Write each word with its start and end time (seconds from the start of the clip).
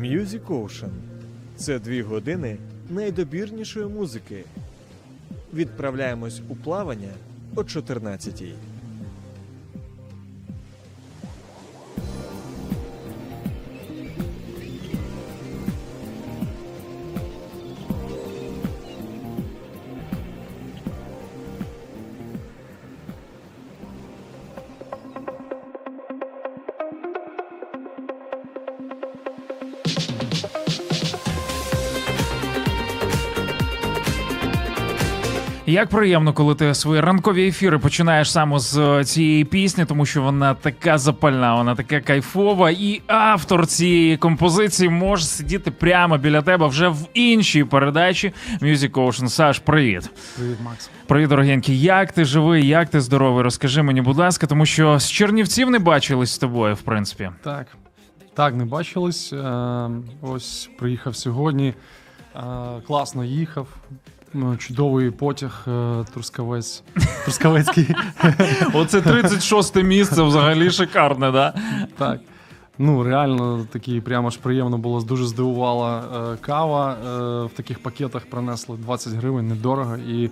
Music 0.00 0.46
Ocean 0.46 0.90
це 1.56 1.78
дві 1.78 2.02
години 2.02 2.56
найдобірнішої 2.90 3.86
музики. 3.86 4.44
Відправляємось 5.54 6.40
у 6.48 6.56
плавання 6.56 7.12
о 7.54 7.60
14-й. 7.60 8.54
Як 35.70 35.88
приємно, 35.88 36.32
коли 36.32 36.54
ти 36.54 36.74
свої 36.74 37.00
ранкові 37.00 37.48
ефіри 37.48 37.78
починаєш 37.78 38.32
саме 38.32 38.58
з 38.58 38.78
е, 38.78 39.04
цієї 39.04 39.44
пісні, 39.44 39.84
тому 39.84 40.06
що 40.06 40.22
вона 40.22 40.54
така 40.54 40.98
запальна, 40.98 41.54
вона 41.54 41.74
така 41.74 42.00
кайфова, 42.00 42.70
і 42.70 43.02
автор 43.06 43.66
цієї 43.66 44.16
композиції 44.16 44.90
може 44.90 45.24
сидіти 45.24 45.70
прямо 45.70 46.18
біля 46.18 46.42
тебе 46.42 46.66
вже 46.66 46.88
в 46.88 47.08
іншій 47.14 47.64
передачі 47.64 48.32
Music 48.62 48.90
Ocean. 48.90 49.28
Саш, 49.28 49.58
привіт. 49.58 50.10
Привіт, 50.36 50.56
Макс. 50.64 50.90
Привіт, 51.06 51.28
дорогенький. 51.28 51.80
Як 51.80 52.12
ти 52.12 52.24
живий, 52.24 52.66
як 52.66 52.88
ти 52.88 53.00
здоровий? 53.00 53.44
Розкажи 53.44 53.82
мені, 53.82 54.00
будь 54.00 54.16
ласка, 54.16 54.46
тому 54.46 54.66
що 54.66 54.98
з 54.98 55.10
Чернівців 55.10 55.70
не 55.70 55.78
бачились 55.78 56.32
з 56.32 56.38
тобою, 56.38 56.74
в 56.74 56.82
принципі. 56.82 57.30
Так. 57.42 57.66
Так, 58.34 58.54
не 58.54 58.64
бачились. 58.64 59.32
Е, 59.32 59.90
ось 60.22 60.70
приїхав 60.78 61.16
сьогодні. 61.16 61.74
Е, 62.36 62.40
класно 62.86 63.24
їхав. 63.24 63.66
М, 64.34 64.58
Чудовий 64.58 65.10
потяг 65.10 65.64
е, 65.68 66.04
Трускавець. 66.14 66.82
Трускавецький. 67.24 67.86
Оце 68.74 69.00
36 69.00 69.82
місце 69.82 70.22
взагалі 70.22 70.70
шикарне, 70.70 71.30
да? 71.30 71.54
Так. 71.98 72.20
Ну, 72.78 73.02
реально 73.02 73.66
такий 73.72 74.00
прямо 74.00 74.30
ж 74.30 74.38
приємно 74.42 74.78
було. 74.78 75.00
Дуже 75.00 75.26
здивувала 75.26 76.02
е, 76.32 76.36
кава. 76.40 76.92
Е, 76.92 77.06
в 77.46 77.50
таких 77.56 77.82
пакетах 77.82 78.26
принесли 78.30 78.76
20 78.76 79.12
гривень, 79.12 79.48
недорого. 79.48 79.96
І 79.96 80.30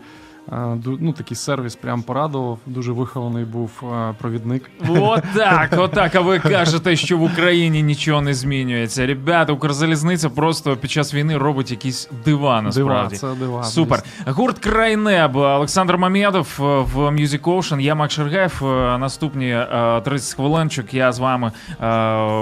ну, 1.01 1.13
такий 1.13 1.37
сервіс 1.37 1.77
прям 1.77 2.03
порадував. 2.03 2.59
Дуже 2.67 2.93
вихований 2.93 3.45
був 3.45 3.71
е, 3.83 4.15
провідник. 4.19 4.71
Отак, 4.89 5.71
отак. 5.79 6.15
А 6.15 6.21
ви 6.21 6.39
кажете, 6.39 6.97
що 6.97 7.19
в 7.19 7.23
Україні 7.23 7.83
нічого 7.83 8.21
не 8.21 8.35
змінюється. 8.35 9.07
Ребята, 9.07 9.53
Укрзалізниця 9.53 10.29
просто 10.31 10.77
під 10.77 10.91
час 10.91 11.15
війни 11.15 11.39
робить 11.39 11.71
якісь 11.71 12.09
дива 12.25 12.65
Дива, 12.75 13.09
це 13.13 13.35
дива. 13.35 13.63
Супер. 13.65 14.03
Гурт 14.27 14.59
Край 14.59 14.97
неба. 14.97 15.57
Олександр 15.57 15.97
Мамєдов 15.97 16.59
е, 16.61 16.63
в 16.63 16.97
Music 16.97 17.41
Ocean. 17.41 17.81
Я 17.81 17.95
Мак 17.95 18.11
Шергаєв. 18.11 18.63
Е, 18.65 18.99
Наступні 18.99 19.49
е, 19.51 20.01
30 20.05 20.35
хвилинчик 20.35 20.95
я 20.95 21.13
з 21.13 21.19
вами 21.19 21.53
е, 21.71 21.75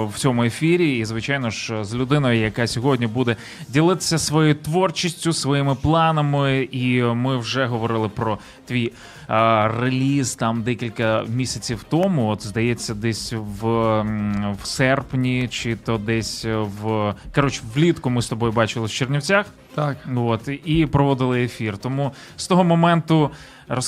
в 0.05 0.13
цьому 0.15 0.43
ефірі. 0.43 0.97
І, 0.97 1.05
звичайно 1.05 1.49
ж, 1.49 1.83
з 1.83 1.95
людиною, 1.95 2.39
яка 2.39 2.67
сьогодні 2.67 3.07
буде 3.07 3.35
ділитися 3.69 4.17
своєю 4.17 4.55
творчістю, 4.55 5.33
своїми 5.33 5.75
планами. 5.75 6.67
І 6.71 7.03
ми 7.03 7.37
вже 7.37 7.65
говорили 7.65 7.96
про 8.15 8.37
твій 8.65 8.91
реліз 9.27 10.35
там 10.35 10.63
декілька 10.63 11.23
місяців 11.27 11.85
тому. 11.89 12.29
От 12.29 12.47
здається, 12.47 12.93
десь 12.93 13.33
в, 13.33 13.67
в 14.63 14.65
серпні, 14.65 15.47
чи 15.47 15.75
то 15.75 15.97
десь 15.97 16.45
в 16.81 17.13
коротше, 17.35 17.61
влітку 17.75 18.09
ми 18.09 18.21
з 18.21 18.27
тобою 18.27 18.51
бачили 18.51 18.85
в 18.85 18.91
Чернівцях. 18.91 19.45
Так. 19.75 19.97
От 20.15 20.49
і 20.65 20.85
проводили 20.85 21.43
ефір. 21.43 21.77
Тому 21.77 22.11
з 22.37 22.47
того 22.47 22.63
моменту 22.63 23.31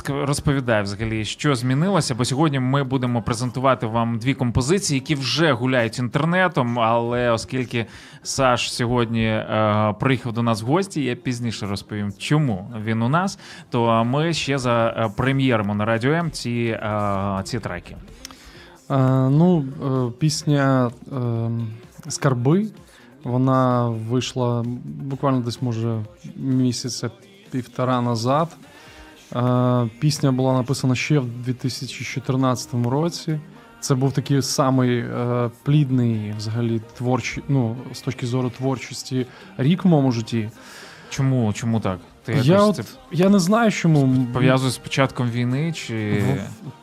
розповідай 0.10 0.84
взагалі, 0.84 1.26
що 1.26 1.56
змінилося. 1.56 2.16
Бо 2.16 2.26
сьогодні 2.26 2.60
ми 2.60 2.84
будемо 2.84 3.22
презентувати 3.22 3.88
вам 3.88 4.20
дві 4.20 4.34
композиції, 4.34 5.00
які 5.00 5.16
вже 5.16 5.52
гуляють 5.52 6.00
інтернетом. 6.00 6.80
Але 6.80 7.32
оскільки 7.32 7.86
Саш 8.24 8.74
сьогодні 8.74 9.26
е, 9.26 9.96
приїхав 10.00 10.34
до 10.34 10.44
нас 10.44 10.62
в 10.62 10.66
гості, 10.66 11.04
я 11.04 11.16
пізніше 11.16 11.66
розповім, 11.66 12.14
чому 12.18 12.74
він 12.84 13.02
у 13.02 13.10
нас. 13.10 13.40
То 13.70 14.04
ми 14.04 14.34
ще 14.34 14.58
за 14.58 14.88
е, 14.88 15.10
прем'єримо 15.30 15.76
на 15.76 15.86
радіо 15.86 16.12
М 16.12 16.32
ці, 16.32 16.52
е, 16.52 17.42
ці 17.44 17.60
треки. 17.60 17.96
Е, 18.90 18.98
ну, 19.30 19.66
е, 19.86 20.12
пісня 20.20 20.92
Скарби. 22.08 22.68
Вона 23.24 23.90
вийшла 23.90 24.66
буквально 24.84 25.40
десь, 25.40 25.62
може, 25.62 26.02
місяця 26.36 27.10
півтора 27.52 28.02
назад. 28.02 28.58
Пісня 30.00 30.32
була 30.32 30.54
написана 30.54 30.96
ще 30.96 31.20
в 31.20 31.28
2014 31.46 32.90
році. 32.90 33.40
Це 33.80 33.96
був 33.96 34.12
такий 34.12 34.42
самий 34.42 35.06
плідний, 35.64 36.34
взагалі, 36.38 36.82
творчий, 36.98 37.44
ну, 37.48 37.76
з 37.94 38.02
точки 38.02 38.28
зору 38.28 38.50
творчості 38.50 39.26
рік 39.58 39.86
в 39.86 39.88
моєму 39.88 40.12
житті. 40.12 40.50
Чому? 41.10 41.54
Чому 41.54 41.80
так? 41.80 42.00
Ти 42.34 42.48
Я, 42.48 42.54
якось 42.54 42.80
от, 42.80 42.86
це 42.86 42.94
я 43.12 43.30
не 43.30 43.40
знаю, 43.40 43.72
чому. 43.72 44.26
пов'язуєш 44.34 44.74
з 44.74 44.78
початком 44.78 45.30
війни? 45.30 45.74
Чи 45.74 46.24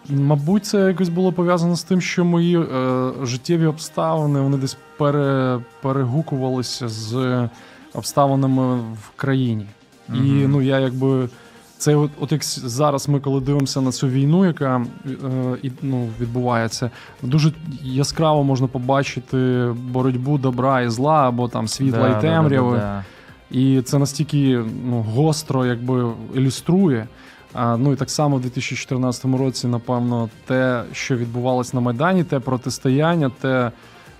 Мабуть, 0.09 0.67
це 0.67 0.79
якось 0.79 1.09
було 1.09 1.33
пов'язано 1.33 1.77
з 1.77 1.83
тим, 1.83 2.01
що 2.01 2.25
мої 2.25 2.61
е, 2.61 3.11
життєві 3.23 3.67
обставини 3.67 4.41
вони 4.41 4.57
десь 4.57 4.77
пере, 4.97 5.59
перегукувалися 5.83 6.89
з 6.89 7.49
обставинами 7.95 8.77
в 8.77 9.11
країні. 9.17 9.67
І 10.15 10.21
ну 10.23 10.63
я 10.63 10.79
якби. 10.79 11.29
Це 11.79 11.97
от, 11.97 12.11
от 12.21 12.33
як 12.33 12.45
зараз 12.45 13.09
ми, 13.09 13.21
коли 13.21 13.41
дивимося 13.41 13.81
на 13.81 13.93
цю 13.93 14.09
війну, 14.09 14.47
яка 14.47 14.87
е, 15.07 15.71
ну, 15.83 16.09
відбувається, 16.21 16.91
дуже 17.23 17.53
яскраво 17.83 18.45
можна 18.45 18.67
побачити 18.67 19.69
боротьбу 19.91 20.39
добра 20.39 20.81
і 20.81 20.89
зла, 20.89 21.29
або 21.29 21.49
там 21.49 21.69
світла 21.69 22.09
Да, 22.09 22.19
і 22.19 22.21
темряви. 22.21 22.77
да, 22.77 22.79
да. 22.79 23.05
І 23.51 23.83
це 23.83 23.99
настільки 23.99 24.65
ну, 24.85 25.03
гостро 25.03 25.67
якби 25.67 26.13
ілюструє. 26.35 27.07
А, 27.53 27.77
ну 27.77 27.93
і 27.93 27.97
так 27.97 28.11
само 28.11 28.37
в 28.37 28.41
2014 28.41 29.25
році, 29.25 29.67
напевно, 29.67 30.29
те, 30.47 30.85
що 30.93 31.17
відбувалось 31.17 31.75
на 31.75 31.81
Майдані, 31.81 32.25
те 32.25 32.41
протистояння, 32.41 33.31
те, 33.41 33.71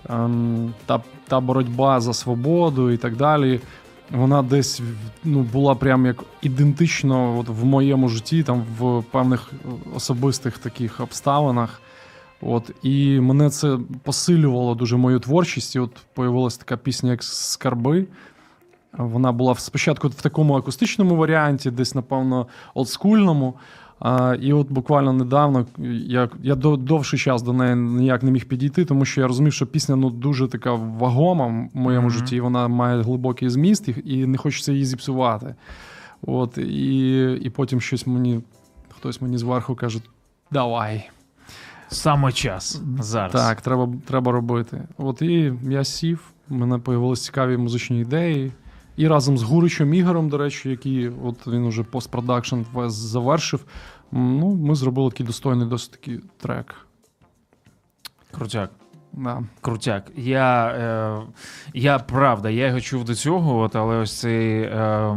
ем, 0.09 0.75
та, 0.87 1.03
та 1.29 1.41
боротьба 1.41 2.01
за 2.01 2.15
свободу 2.15 2.91
і 2.91 2.97
так 2.97 3.17
далі. 3.17 3.61
Вона 4.11 4.43
десь 4.43 4.81
ну, 5.25 5.43
була 5.43 5.75
прям 5.75 6.07
як 6.07 6.25
ідентично 6.43 7.39
от 7.39 7.49
в 7.49 7.65
моєму 7.65 8.09
житті, 8.09 8.43
там 8.43 8.65
в 8.79 9.03
певних 9.03 9.53
особистих 9.95 10.59
таких 10.59 11.01
обставинах. 11.01 11.81
От, 12.41 12.71
і 12.83 13.21
мене 13.21 13.51
це 13.51 13.79
посилювало 14.03 14.75
дуже 14.75 14.97
мою 14.97 15.19
творчість. 15.19 15.77
І 15.77 15.79
от 15.79 15.91
появилася 16.15 16.59
така 16.59 16.77
пісня, 16.77 17.11
як 17.11 17.23
Скарби. 17.23 18.07
Вона 18.93 19.33
була 19.33 19.55
спочатку 19.55 20.09
в 20.09 20.15
такому 20.15 20.55
акустичному 20.55 21.17
варіанті, 21.17 21.71
десь, 21.71 21.95
напевно, 21.95 22.47
олдскульному. 22.75 23.55
А, 24.01 24.37
і 24.41 24.53
от 24.53 24.71
буквально 24.71 25.13
недавно 25.13 25.67
я, 26.07 26.29
я 26.43 26.55
довший 26.55 27.19
час 27.19 27.43
до 27.43 27.53
неї 27.53 27.77
ніяк 27.77 28.23
не 28.23 28.31
міг 28.31 28.45
підійти, 28.45 28.85
тому 28.85 29.05
що 29.05 29.21
я 29.21 29.27
розумів, 29.27 29.53
що 29.53 29.67
пісня 29.67 29.97
ну, 29.97 30.11
дуже 30.11 30.49
така 30.49 30.73
вагома 30.73 31.47
в 31.47 31.77
моєму 31.77 32.07
Мгм. 32.07 32.11
житті. 32.11 32.41
Вона 32.41 32.69
має 32.69 33.03
глибокий 33.03 33.49
зміст, 33.49 33.89
і, 33.89 33.95
і 34.05 34.27
не 34.27 34.39
хочеться 34.39 34.73
її 34.73 34.85
зіпсувати. 34.85 35.55
От, 36.23 36.59
і, 36.59 37.33
і 37.43 37.51
потім 37.51 37.81
щось 37.81 38.07
мені, 38.07 38.41
хтось 38.89 39.21
мені 39.21 39.39
зверху 39.39 39.75
каже: 39.75 40.01
давай. 40.51 41.11
Саме 41.89 42.33
час 42.33 42.83
зараз. 43.01 43.33
Так, 43.33 43.61
треба, 43.61 43.89
треба 44.07 44.33
робити. 44.33 44.83
От 44.99 45.23
і 45.23 45.53
я 45.63 45.85
сів, 45.85 46.33
в 46.49 46.55
мене 46.55 46.79
появилися 46.79 47.25
цікаві 47.25 47.57
музичні 47.57 48.01
ідеї. 48.01 48.53
І 48.97 49.09
разом 49.09 49.39
з 49.39 49.43
Гуричем 49.43 49.95
Ігорем, 49.95 50.29
до 50.29 50.39
речі, 50.39 50.71
який 50.71 51.09
от 51.09 51.47
він 51.47 51.65
уже 51.65 51.83
постпродакшн 51.83 52.57
весь 52.73 52.93
завершив. 52.93 53.65
Ну, 54.13 54.55
ми 54.55 54.75
зробили 54.75 55.11
такий 55.11 55.27
достойний 55.27 55.69
досить 55.69 55.91
такий 55.91 56.21
трек. 56.39 56.75
Крутяк. 58.31 58.71
Да. 59.13 59.43
Крутяк. 59.61 60.11
Я, 60.17 60.67
е, 60.67 61.33
я 61.75 61.99
правда, 61.99 62.51
я 62.51 62.67
його 62.67 62.81
чув 62.81 63.05
до 63.05 63.15
цього, 63.15 63.59
от, 63.59 63.77
але 63.77 63.97
ось 63.97 64.21
цей 64.21 64.63
е, 64.63 65.17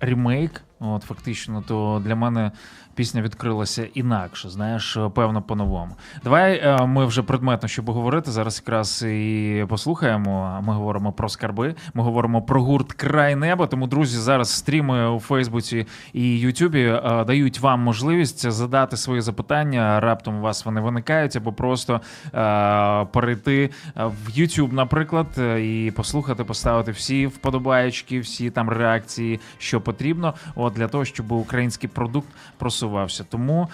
ремейк, 0.00 0.62
от, 0.80 1.02
фактично, 1.02 1.64
то 1.68 2.02
для 2.04 2.14
мене 2.14 2.52
пісня 2.94 3.22
відкрилася 3.22 3.86
інакше, 3.94 4.48
знаєш, 4.50 4.98
певно, 5.14 5.42
по-новому. 5.42 5.96
Давай 6.24 6.58
е, 6.58 6.86
ми 6.86 7.06
вже 7.06 7.22
предметно, 7.22 7.68
щоб 7.68 7.90
говорити. 7.90 8.30
Зараз 8.30 8.62
якраз 8.66 9.02
і 9.02 9.64
послухаємо. 9.68 10.62
Ми 10.66 10.74
говоримо 10.74 11.12
про 11.12 11.28
скарби, 11.28 11.74
ми 11.94 12.02
говоримо 12.02 12.42
про 12.42 12.62
гурт 12.62 12.92
Край 12.92 13.36
неба. 13.36 13.66
Тому, 13.66 13.86
друзі, 13.86 14.18
зараз 14.18 14.50
стріми 14.50 15.10
у 15.10 15.20
Фейсбуці 15.20 15.86
і 16.12 16.38
Ютубі 16.38 16.82
е, 16.82 17.24
дають 17.26 17.60
вам 17.60 17.80
можливість 17.80 18.50
задати 18.50 18.96
свої 18.96 19.20
запитання. 19.20 20.00
Раптом 20.00 20.38
у 20.38 20.40
вас 20.40 20.64
вони 20.64 20.80
виникають, 20.80 21.36
або 21.36 21.52
просто 21.52 22.00
е, 22.34 23.04
перейти 23.04 23.70
в 23.94 24.30
YouTube, 24.38 24.72
наприклад, 24.72 25.26
і 25.58 25.92
послухати, 25.96 26.44
поставити 26.44 26.92
всі 26.92 27.26
вподобаєчки, 27.26 28.20
всі 28.20 28.50
там 28.50 28.68
реакції, 28.68 29.40
що 29.58 29.80
потрібно, 29.80 30.34
от 30.54 30.72
для 30.72 30.88
того, 30.88 31.04
щоб 31.04 31.32
український 31.32 31.88
продукт 31.88 32.28
просувався. 32.58 32.83
Тому 33.24 33.68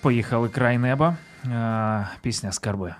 поїхали 0.00 0.48
край 0.48 0.78
неба. 0.78 1.16
Е, 1.46 2.08
Пісня 2.22 2.52
Скарби. 2.52 2.94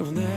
В 0.00 0.12
небі 0.12 0.29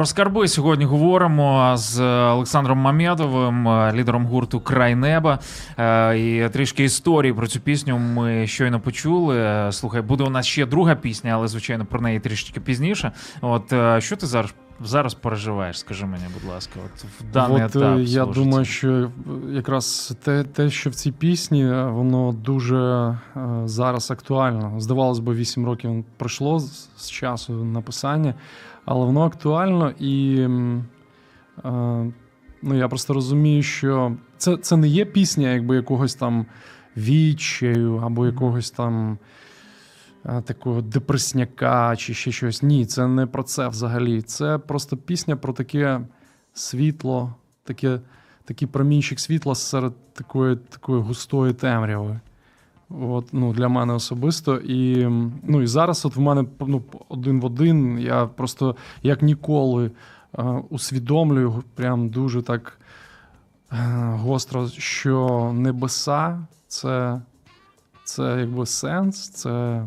Про 0.00 0.06
скарби 0.06 0.48
сьогодні 0.48 0.84
говоримо 0.84 1.72
з 1.76 2.00
Олександром 2.32 2.78
Мамєдовим, 2.78 3.68
е, 3.68 3.92
лідером 3.94 4.26
гурту 4.26 4.60
Край 4.60 4.94
неба. 4.94 5.38
Е, 5.78 6.18
І 6.18 6.48
трішки 6.48 6.84
історії 6.84 7.32
про 7.32 7.46
цю 7.46 7.60
пісню 7.60 7.98
ми 7.98 8.46
щойно 8.46 8.80
почули. 8.80 9.36
Е, 9.38 9.72
Слухай, 9.72 10.02
буде 10.02 10.24
у 10.24 10.30
нас 10.30 10.46
ще 10.46 10.66
друга 10.66 10.94
пісня, 10.94 11.30
але 11.34 11.48
звичайно 11.48 11.84
про 11.84 12.00
неї 12.00 12.20
трішечки 12.20 12.60
пізніше. 12.60 13.12
От 13.40 13.72
що 13.98 14.16
ти 14.16 14.26
зараз 14.26 14.54
зараз 14.84 15.14
переживаєш? 15.14 15.78
Скажи 15.78 16.06
мені, 16.06 16.24
будь 16.34 16.50
ласка, 16.50 16.80
от 16.84 17.04
в 17.04 17.32
даний 17.32 17.64
От, 17.64 17.76
е, 17.76 17.78
етап. 17.78 17.98
я 17.98 18.06
свого 18.06 18.32
думаю, 18.32 18.64
що 18.64 19.10
якраз 19.50 20.16
те, 20.22 20.44
те, 20.44 20.70
що 20.70 20.90
в 20.90 20.94
цій 20.94 21.12
пісні, 21.12 21.66
е, 21.66 21.84
воно 21.84 22.32
дуже 22.32 22.78
е, 22.78 23.16
зараз 23.64 24.10
актуально. 24.10 24.80
Здавалось 24.80 25.18
би, 25.18 25.34
8 25.34 25.66
років 25.66 26.04
пройшло 26.16 26.58
з, 26.58 26.88
з 26.96 27.10
часу 27.10 27.52
написання, 27.64 28.34
але 28.84 29.06
воно 29.06 29.22
актуально 29.22 29.90
і 29.98 30.40
е, 30.40 30.48
ну, 32.62 32.74
я 32.74 32.88
просто 32.88 33.14
розумію, 33.14 33.62
що 33.62 34.12
це, 34.36 34.56
це 34.56 34.76
не 34.76 34.88
є 34.88 35.04
пісня 35.04 35.48
якби 35.52 35.76
якогось 35.76 36.14
там 36.14 36.46
відчаю 36.96 37.96
або 37.96 38.26
якогось 38.26 38.70
там. 38.70 39.18
Е, 40.26 40.42
Такого 40.42 40.82
депресняка 40.82 41.96
чи 41.96 42.14
ще 42.14 42.32
щось. 42.32 42.62
Ні, 42.62 42.86
це 42.86 43.06
не 43.06 43.26
про 43.26 43.42
це 43.42 43.68
взагалі. 43.68 44.22
Це 44.22 44.58
просто 44.58 44.96
пісня 44.96 45.36
про 45.36 45.52
таке 45.52 46.00
світло, 46.52 47.34
таке, 47.64 48.00
такий 48.44 48.68
промінчик 48.68 49.20
світла 49.20 49.54
серед 49.54 50.12
такої, 50.12 50.56
такої 50.56 51.02
густої 51.02 51.52
темряви. 51.52 52.20
От, 52.90 53.28
ну, 53.32 53.52
для 53.52 53.68
мене 53.68 53.92
особисто. 53.92 54.56
І, 54.56 55.08
ну, 55.42 55.62
і 55.62 55.66
зараз 55.66 56.06
от 56.06 56.16
в 56.16 56.20
мене 56.20 56.44
ну, 56.60 56.82
один 57.08 57.40
в 57.40 57.44
один. 57.44 57.98
Я 57.98 58.26
просто 58.26 58.76
як 59.02 59.22
ніколи 59.22 59.90
е, 60.38 60.42
усвідомлюю 60.70 61.62
прям 61.74 62.08
дуже 62.08 62.42
так 62.42 62.80
е, 63.72 63.76
гостро, 64.16 64.68
що 64.68 65.50
небеса 65.54 66.46
це, 66.68 67.20
це 68.04 68.36
якби 68.40 68.66
сенс, 68.66 69.28
це 69.28 69.84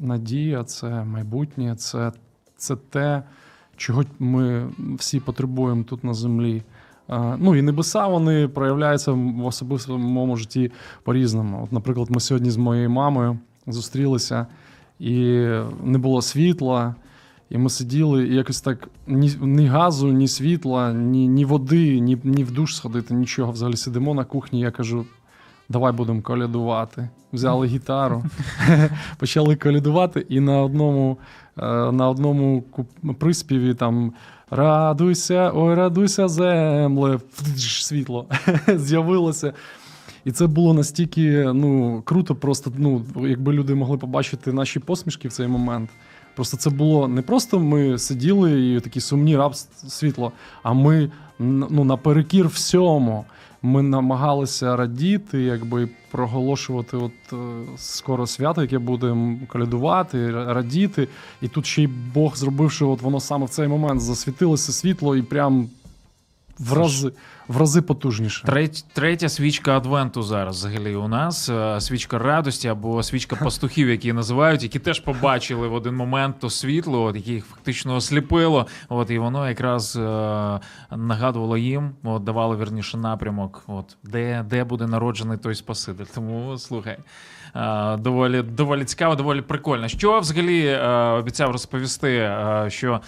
надія, 0.00 0.64
це 0.64 1.04
майбутнє, 1.04 1.76
це, 1.76 2.12
це 2.56 2.76
те, 2.76 3.22
чого 3.76 4.04
ми 4.18 4.68
всі 4.98 5.20
потребуємо 5.20 5.82
тут 5.82 6.04
на 6.04 6.14
землі. 6.14 6.62
Ну 7.38 7.56
і 7.56 7.62
небеса 7.62 8.06
вони 8.06 8.48
проявляються 8.48 9.12
в 9.12 9.46
особистому 9.46 10.36
житті 10.36 10.72
по-різному. 11.02 11.60
От, 11.64 11.72
наприклад, 11.72 12.10
ми 12.10 12.20
сьогодні 12.20 12.50
з 12.50 12.56
моєю 12.56 12.90
мамою 12.90 13.38
зустрілися, 13.66 14.46
і 14.98 15.14
не 15.84 15.98
було 15.98 16.22
світла. 16.22 16.94
І 17.50 17.58
ми 17.58 17.70
сиділи, 17.70 18.28
і 18.28 18.34
якось 18.34 18.60
так 18.60 18.88
ні, 19.06 19.32
ні 19.40 19.66
газу, 19.66 20.12
ні 20.12 20.28
світла, 20.28 20.92
ні, 20.92 21.28
ні 21.28 21.44
води, 21.44 22.00
ні, 22.00 22.18
ні 22.24 22.44
в 22.44 22.50
душ 22.50 22.76
сходити, 22.76 23.14
нічого. 23.14 23.52
Взагалі 23.52 23.76
сидимо 23.76 24.14
на 24.14 24.24
кухні. 24.24 24.60
Я 24.60 24.70
кажу: 24.70 25.06
давай 25.72 25.92
будемо 25.92 26.22
колядувати. 26.22 27.08
Взяли 27.32 27.66
гітару, 27.74 28.24
почали 29.18 29.56
колядувати, 29.56 30.26
і 30.28 30.40
на 30.40 30.62
одному, 30.62 31.18
е, 31.58 31.92
на 31.92 32.08
одному 32.08 32.64
приспіві 33.18 33.74
там 33.74 34.12
Радуйся, 34.54 35.52
ой, 35.54 35.74
радуйся, 35.74 36.28
земле, 36.28 37.18
світло 37.56 38.26
з'явилося. 38.68 39.52
І 40.24 40.32
це 40.32 40.46
було 40.46 40.74
настільки 40.74 41.52
ну, 41.54 42.02
круто, 42.04 42.34
просто 42.34 42.72
ну, 42.76 43.02
якби 43.16 43.52
люди 43.52 43.74
могли 43.74 43.98
побачити 43.98 44.52
наші 44.52 44.80
посмішки 44.80 45.28
в 45.28 45.32
цей 45.32 45.46
момент. 45.46 45.90
Просто 46.34 46.56
це 46.56 46.70
було 46.70 47.08
не 47.08 47.22
просто 47.22 47.58
ми 47.58 47.98
сиділи 47.98 48.74
і 48.74 48.80
такі 48.80 49.00
сумні 49.00 49.36
раб 49.36 49.54
світло, 49.88 50.32
а 50.62 50.72
ми 50.72 51.10
ну, 51.38 51.84
наперекір 51.84 52.48
всьому. 52.48 53.24
Ми 53.62 53.82
намагалися 53.82 54.76
радіти, 54.76 55.42
якби 55.42 55.88
проголошувати 56.10 56.96
от 56.96 57.12
е, 57.32 57.36
скоро 57.76 58.26
свято, 58.26 58.62
яке 58.62 58.78
будемо 58.78 59.38
колядувати, 59.48 60.30
радіти. 60.30 61.08
І 61.42 61.48
тут 61.48 61.66
ще 61.66 61.82
й 61.82 61.86
Бог 62.14 62.36
зробив, 62.36 62.70
що 62.70 62.90
от 62.90 63.02
воно 63.02 63.20
саме 63.20 63.46
в 63.46 63.48
цей 63.48 63.68
момент 63.68 64.00
засвітилося 64.00 64.72
світло 64.72 65.16
і 65.16 65.22
прям 65.22 65.68
в 66.62 66.72
рази, 66.72 67.12
в 67.48 67.56
рази 67.56 67.82
потужніше. 67.82 68.46
Треть, 68.46 68.84
третя 68.92 69.28
свічка 69.28 69.76
Адвенту 69.76 70.22
зараз 70.22 70.56
взагалі 70.56 70.94
у 70.94 71.08
нас. 71.08 71.48
е, 71.48 71.80
Свічка 71.80 72.18
радості 72.18 72.68
або 72.68 73.02
свічка 73.02 73.36
пастухів, 73.36 73.88
які 73.88 74.12
називають, 74.12 74.62
які 74.62 74.78
теж 74.78 75.00
побачили 75.00 75.68
в 75.68 75.74
один 75.74 75.96
момент 75.96 76.36
то 76.40 76.50
світло, 76.50 77.02
от, 77.02 77.16
яке 77.16 77.30
їх 77.32 77.44
фактично 77.44 77.94
осліпило. 77.96 78.66
От, 78.88 79.10
і 79.10 79.18
воно 79.18 79.48
якраз 79.48 79.96
е, 79.96 80.00
нагадувало 80.96 81.56
їм, 81.56 81.90
от, 82.04 82.24
давало 82.24 82.56
вірніше 82.56 82.96
напрямок, 82.96 83.62
от, 83.66 83.96
де, 84.04 84.44
де 84.50 84.64
буде 84.64 84.86
народжений 84.86 85.38
той 85.38 85.54
Спаситель. 85.54 86.04
Тому 86.14 86.58
слухай. 86.58 86.98
Е, 87.56 87.96
Доволі, 87.96 88.42
доволі 88.42 88.84
цікаво, 88.84 89.14
доволі 89.14 89.40
прикольно. 89.40 89.88
Що 89.88 90.20
взагалі 90.20 90.66
е, 90.66 90.88
обіцяв 90.92 91.50
розповісти, 91.50 92.16
е, 92.16 92.66
що 92.68 93.00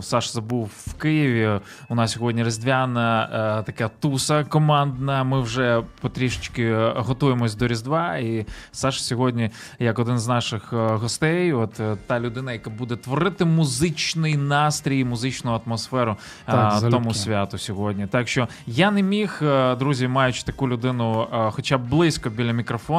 Саш 0.00 0.32
забув 0.32 0.70
в 0.86 0.94
Києві. 0.94 1.60
У 1.88 1.94
нас 1.94 2.12
сьогодні 2.12 2.44
різдвяна 2.44 3.62
така 3.66 3.88
туса 3.88 4.44
командна. 4.44 5.24
Ми 5.24 5.40
вже 5.40 5.82
потрішечки 6.00 6.76
готуємось 6.96 7.54
до 7.54 7.66
Різдва. 7.66 8.16
І 8.16 8.46
Саш 8.72 9.04
сьогодні, 9.04 9.50
як 9.78 9.98
один 9.98 10.18
з 10.18 10.28
наших 10.28 10.72
гостей, 10.72 11.52
от 11.52 11.80
та 12.06 12.20
людина, 12.20 12.52
яка 12.52 12.70
буде 12.70 12.96
творити 12.96 13.44
музичний 13.44 14.36
настрій, 14.36 15.04
музичну 15.04 15.60
атмосферу 15.66 16.16
Так, 16.46 16.72
залюбки. 16.72 16.98
тому 16.98 17.14
святу 17.14 17.58
сьогодні. 17.58 18.06
Так 18.06 18.28
що 18.28 18.48
я 18.66 18.90
не 18.90 19.02
міг, 19.02 19.42
друзі, 19.78 20.08
маючи 20.08 20.42
таку 20.42 20.68
людину, 20.68 21.26
хоча 21.50 21.78
б 21.78 21.88
близько 21.88 22.30
біля 22.30 22.52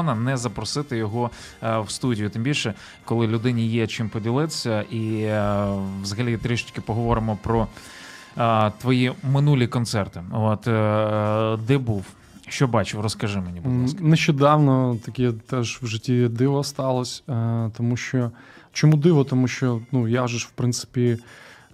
мікрофона, 0.05 0.31
не 0.31 0.38
запросити 0.38 0.97
його 0.97 1.31
е, 1.63 1.79
в 1.79 1.89
студію. 1.89 2.29
Тим 2.29 2.43
більше, 2.43 2.74
коли 3.05 3.27
людині 3.27 3.67
є 3.67 3.88
чим 3.88 4.09
поділитися, 4.09 4.81
і 4.81 5.21
е, 5.21 5.67
взагалі 6.01 6.38
трішечки 6.38 6.81
поговоримо 6.81 7.38
про 7.43 7.67
е, 8.38 8.71
твої 8.81 9.13
минулі 9.24 9.67
концерти. 9.67 10.24
От 10.31 10.62
де 11.67 11.77
був? 11.77 12.05
Що 12.47 12.67
бачив? 12.67 13.01
Розкажи 13.01 13.39
мені, 13.41 13.59
будь 13.59 13.81
ласка. 13.81 14.00
Нещодавно 14.01 14.97
таке 15.05 15.31
теж 15.31 15.79
в 15.81 15.88
житті 15.88 16.27
диво 16.27 16.63
сталося, 16.63 17.21
тому 17.77 17.97
що 17.97 18.31
чому 18.74 18.97
диво? 18.97 19.24
Тому 19.24 19.47
що 19.47 19.81
ну, 19.91 20.07
я 20.07 20.27
ж, 20.27 20.38
в 20.38 20.51
принципі, 20.51 21.17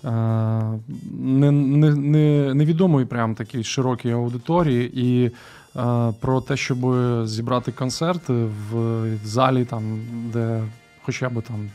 не, 0.04 1.52
не, 1.52 1.96
не, 1.96 2.54
невідомий 2.54 3.06
прям 3.06 3.36
такій 3.36 3.64
широкій 3.64 4.12
аудиторії, 4.12 4.92
і 4.94 5.32
про 6.20 6.42
те, 6.48 6.58
щоб 6.58 6.78
зібрати 7.28 7.72
концерти 7.72 8.34
в 8.72 9.06
залі, 9.24 9.66
там, 9.66 10.00
де 10.34 10.64
хоча 11.06 11.30
б 11.30 11.42
там 11.42 11.70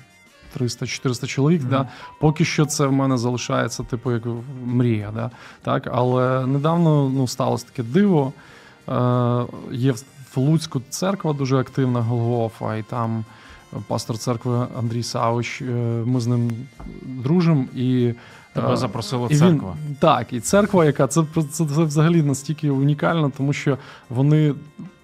300-400 0.59 1.27
чоловік, 1.27 1.61
Мгм. 1.61 1.71
да, 1.71 1.89
поки 2.21 2.45
що 2.45 2.67
це 2.67 2.87
в 2.87 2.93
мене 2.93 3.19
залишається, 3.19 3.83
типу, 3.83 4.13
як 4.13 4.23
мрія. 4.65 5.11
Да, 5.15 5.31
так? 5.63 5.89
Але 5.93 6.47
недавно 6.47 7.09
ну, 7.15 7.29
сталося 7.29 7.67
таке 7.67 7.83
диво. 7.83 8.33
Е, 8.89 8.93
є 9.73 9.93
в 10.35 10.39
Луцьку 10.39 10.83
церква 10.91 11.33
дуже 11.33 11.57
активна 11.59 12.01
Голгофа, 12.01 12.77
і 12.77 12.83
там 12.83 13.25
пастор 13.87 14.19
церкви 14.19 14.67
Андрій 14.79 15.03
Савич. 15.03 15.63
е, 15.63 15.65
Ми 16.07 16.21
з 16.21 16.27
ним 16.27 16.51
дружимо. 17.03 17.65
І, 17.75 18.15
Тебе 18.57 18.73
е, 18.73 18.77
запросила 18.77 19.27
і 19.31 19.33
він- 19.33 19.39
церква. 19.39 19.77
так, 19.99 20.33
і 20.33 20.41
церква, 20.41 20.85
яка 20.85 21.07
це, 21.07 21.23
це, 21.51 21.65
це 21.67 21.83
взагалі 21.83 22.23
настільки 22.23 22.71
унікально, 22.71 23.33
тому 23.37 23.53
що 23.53 23.79
вони 24.11 24.55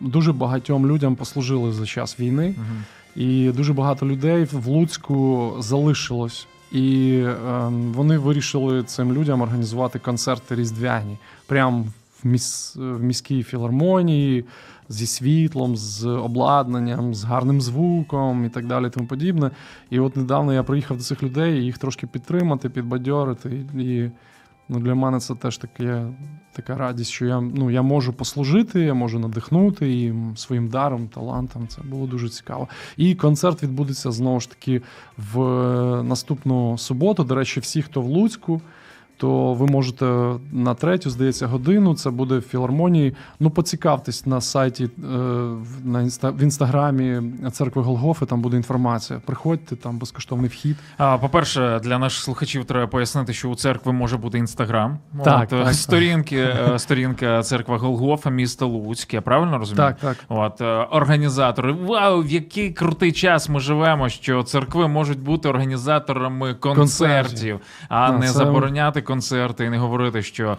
дуже 0.00 0.32
багатьом 0.32 0.87
людям 0.87 1.16
послужили 1.16 1.73
за 1.73 1.87
час 1.87 2.21
війни. 2.21 2.54
Мгм. 2.59 2.85
І 3.16 3.50
дуже 3.56 3.73
багато 3.73 4.06
людей 4.06 4.47
в 4.52 4.66
Луцьку 4.66 5.52
залишилось. 5.59 6.47
І 6.73 7.18
ем, 7.49 7.92
вони 7.92 8.18
вирішили 8.18 8.82
цим 8.82 9.12
людям 9.12 9.40
організувати 9.40 9.99
концерти 9.99 10.54
різдвяні, 10.54 11.18
прямо 11.47 11.85
в, 12.23 12.26
міс, 12.26 12.76
в 12.76 13.02
міській 13.02 13.42
філармонії, 13.42 14.44
зі 14.89 15.07
світлом, 15.07 15.77
з 15.77 16.07
обладнанням, 16.07 17.15
з 17.15 17.25
гарним 17.25 17.61
звуком 17.61 18.45
і 18.45 18.49
так 18.49 18.67
далі. 18.67 18.91
Тому 18.91 19.07
подібне. 19.07 19.51
І 19.91 20.01
от 20.01 20.17
недавно 20.17 20.53
я 20.53 20.62
приїхав 20.62 20.97
до 20.97 21.03
цих 21.03 21.23
людей, 21.23 21.61
і 21.61 21.65
їх 21.65 21.79
трошки 21.79 22.07
підтримати, 22.07 22.69
підбадьорити. 22.69 23.67
І 23.79 24.11
ну, 24.69 24.81
для 24.81 24.95
мене 24.95 25.21
це 25.21 25.35
теж 25.35 25.59
таке, 25.59 26.07
така 26.53 26.75
радість, 26.77 27.11
що 27.11 27.27
я, 27.27 27.41
ну, 27.41 27.71
я 27.71 27.83
можу 27.83 28.12
послужити, 28.12 28.81
я 28.81 28.95
можу 28.95 29.19
надихнути 29.19 29.89
їм 29.89 30.37
своїм 30.37 30.69
даром, 30.69 31.09
талантом. 31.09 31.69
Це 31.69 31.83
було 31.83 32.07
дуже 32.07 32.29
цікаво. 32.29 32.69
І 32.97 33.15
концерт 33.15 33.62
відбудеться 33.62 34.11
знову 34.11 34.41
ж 34.41 34.51
таки 34.51 34.83
в 35.33 35.41
е, 35.43 36.03
наступну 36.03 36.79
суботу. 36.79 37.25
До 37.25 37.35
речі, 37.35 37.61
всі, 37.61 37.83
хто 37.83 38.01
в 38.01 38.07
Луцьку. 38.07 38.61
То 39.23 39.55
ви 39.55 39.67
можете 39.67 40.35
на 40.52 40.75
третю, 40.75 41.11
здається, 41.11 41.47
годину. 41.47 41.95
Це 41.95 42.11
буде 42.11 42.38
в 42.38 42.43
філармонії. 42.43 43.14
Ну, 43.41 43.50
поцікавтесь 43.50 44.26
на 44.26 44.41
сайті 44.41 44.85
е, 44.85 45.17
на 45.85 46.02
інста 46.02 46.31
в 46.31 46.43
інстаграмі 46.43 47.23
церкви 47.52 47.83
Голгофи. 47.83 48.26
Там 48.26 48.41
буде 48.43 48.57
інформація. 48.57 49.21
Приходьте, 49.26 49.76
там 49.76 49.99
безкоштовний 49.99 50.50
вхід. 50.50 50.76
А, 50.99 51.19
по-перше, 51.19 51.81
для 51.85 51.99
наших 51.99 52.23
слухачів 52.25 52.64
треба 52.64 52.87
пояснити, 52.87 53.33
що 53.33 53.49
у 53.49 53.55
церкви 53.55 53.93
може 53.93 54.17
бути 54.17 54.38
інстаграм. 54.38 54.99
Так, 55.25 55.43
От, 55.43 55.49
так, 55.49 55.64
так. 55.64 55.75
сторінки, 55.75 56.37
е, 56.37 56.79
сторінка 56.79 57.43
церква 57.43 57.79
Голгофа, 57.79 58.31
місто 58.31 58.67
Луцьк. 58.69 59.14
Я 59.14 59.21
правильно 59.21 59.59
розумію? 59.59 59.87
Так, 59.87 59.97
так. 60.00 60.17
От 60.29 60.61
е, 60.61 60.64
організатори. 60.91 61.73
Вау, 61.73 62.23
в 62.23 62.31
який 62.31 62.71
крутий 62.73 63.12
час 63.12 63.49
ми 63.49 63.61
живемо, 63.61 64.09
що 64.09 64.43
церкви 64.43 64.88
можуть 64.88 65.21
бути 65.21 65.49
організаторами 65.49 66.55
концертів, 66.55 66.76
Концертів. 66.76 67.61
а 67.88 68.11
Да, 68.11 68.19
не 68.19 68.26
це- 68.26 68.33
забороняти 68.33 69.02
концерти 69.12 69.64
і 69.64 69.71
не 69.71 69.78
говорити, 69.78 70.23
що. 70.23 70.57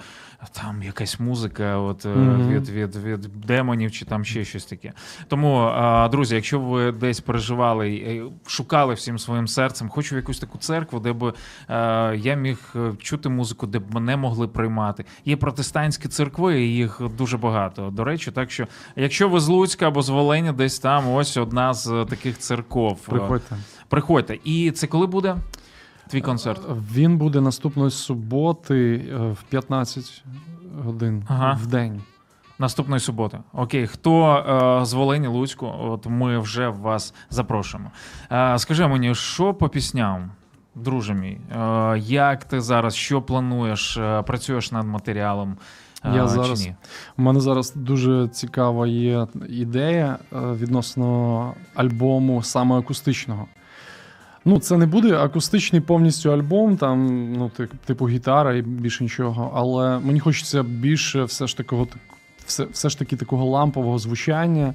Там 0.52 0.84
якась 0.84 1.20
музика 1.20 1.78
от, 1.78 2.06
е, 2.06 2.10
Мгм. 2.10 2.50
від, 2.50 2.70
від, 2.70 2.96
від 2.96 3.22
демонів 3.22 3.92
чи 3.92 4.06
там 4.06 4.26
ще 4.26 4.46
щось 4.46 4.66
таке. 4.66 4.94
Тому, 5.28 5.72
друзі, 6.12 6.36
якщо 6.36 6.60
ви 6.60 6.92
десь 6.92 7.20
переживали 7.20 7.90
е, 7.96 8.24
шукали 8.48 8.94
всім 8.94 9.20
своїм 9.20 9.48
серцем, 9.48 9.90
хочу 9.90 10.16
в 10.16 10.18
якусь 10.18 10.40
таку 10.40 10.58
церкву, 10.58 11.00
де 11.00 11.14
б 11.14 11.34
е, 11.70 12.16
я 12.18 12.36
міг 12.36 12.58
е, 12.76 12.92
чути 13.02 13.30
музику, 13.30 13.68
де 13.68 13.80
б 13.80 13.94
мене 13.94 14.18
могли 14.18 14.48
приймати. 14.48 15.06
Є 15.26 15.36
протестантські 15.38 16.08
церкви, 16.08 16.62
і 16.62 16.76
їх 16.76 17.02
дуже 17.18 17.38
багато. 17.38 17.90
До 17.90 18.04
речі, 18.04 18.32
так 18.32 18.52
що, 18.52 18.68
якщо 18.96 19.30
ви 19.30 19.40
з 19.40 19.48
Луцька 19.48 19.88
або 19.88 20.02
з 20.02 20.10
Волині, 20.10 20.52
десь 20.52 20.80
там 20.80 21.14
ось 21.14 21.38
одна 21.38 21.74
з 21.74 21.88
е, 21.88 22.06
таких 22.06 22.38
церков. 22.38 23.00
Е, 23.08 23.12
Приходьте. 23.12 23.56
Приходьте. 23.90 24.38
І 24.44 24.72
це 24.72 24.88
коли 24.88 25.08
буде 25.08 25.36
твій 26.08 26.22
концерт? 26.22 26.62
Він 26.94 27.18
буде 27.18 27.42
наступної 27.42 27.92
суботи 27.92 29.06
е, 29.12 29.16
в 29.18 29.44
15 29.50 30.24
годин 30.86 31.24
Ага. 31.28 31.60
в 31.62 31.68
день. 31.68 32.02
Наступної 32.60 33.00
суботи. 33.00 33.38
Окей, 33.54 33.88
хто 33.88 34.36
е, 34.82 34.86
з 34.86 34.94
Волині, 34.94 35.28
Луцьку, 35.28 35.72
от 35.80 36.06
ми 36.06 36.40
вже 36.40 36.68
вас 36.70 37.14
запрошуємо. 37.30 37.92
Е, 38.32 38.60
скажи 38.60 38.88
мені, 38.88 39.16
що 39.16 39.54
по 39.54 39.70
пісням, 39.70 40.32
друже 40.76 41.14
мій, 41.14 41.38
е, 41.56 41.98
як 42.00 42.44
ти 42.44 42.62
зараз, 42.62 42.96
що 42.96 43.22
плануєш, 43.22 43.98
е, 43.98 44.22
працюєш 44.22 44.72
над 44.72 44.86
матеріалом? 44.86 45.58
е, 46.06 46.12
Я 46.16 46.22
чи 46.22 46.28
зараз- 46.28 46.62
ні? 46.66 46.76
У 47.18 47.22
мене 47.22 47.40
зараз 47.40 47.74
дуже 47.76 48.28
цікава 48.28 48.88
є 48.88 49.28
ідея 49.50 50.18
е, 50.34 50.38
відносно 50.54 51.54
альбому 51.76 52.44
саме 52.44 52.80
акустичного. 52.80 53.46
Ну, 54.46 54.60
це 54.60 54.78
не 54.78 54.86
буде 54.86 55.18
акустичний 55.18 55.82
повністю 55.82 56.32
альбом, 56.34 56.78
там, 56.78 57.30
ну, 57.34 57.52
типу 57.86 58.10
гітара 58.10 58.54
і 58.56 58.62
більше 58.62 59.04
нічого. 59.04 59.52
Але 59.56 60.00
мені 60.00 60.20
хочеться 60.20 60.64
більше 60.64 61.24
все 61.24 61.48
ж 61.48 61.58
такого, 61.58 61.88
все, 62.46 62.64
все 62.72 62.90
ж 62.90 63.00
таки 63.00 63.16
такого 63.16 63.46
лампового 63.46 64.00
звучання 64.00 64.74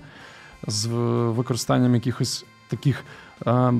з 0.67 0.87
використанням 1.31 1.95
якихось 1.95 2.45
таких 2.69 3.05
е, 3.47 3.73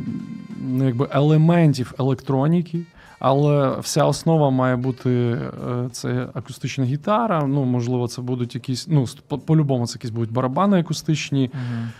ну, 0.61 0.85
якби 0.87 1.09
елементів 1.11 1.95
електроніки. 1.99 2.81
Але 3.21 3.79
вся 3.81 4.05
основа 4.05 4.51
має 4.51 4.77
бути 4.77 5.11
е, 5.11 5.89
це 5.93 6.29
акустична 6.35 6.85
гітара. 6.85 7.47
Ну, 7.47 7.65
можливо, 7.65 8.09
це 8.09 8.23
будуть 8.23 8.55
якісь. 8.55 8.87
Ну, 8.89 9.05
по- 9.29 9.39
по-любому, 9.39 9.87
це 9.87 9.95
якісь 9.95 10.11
будуть 10.11 10.33
барабани 10.33 10.81
акустичні. 10.81 11.51
Мгм. 11.55 11.91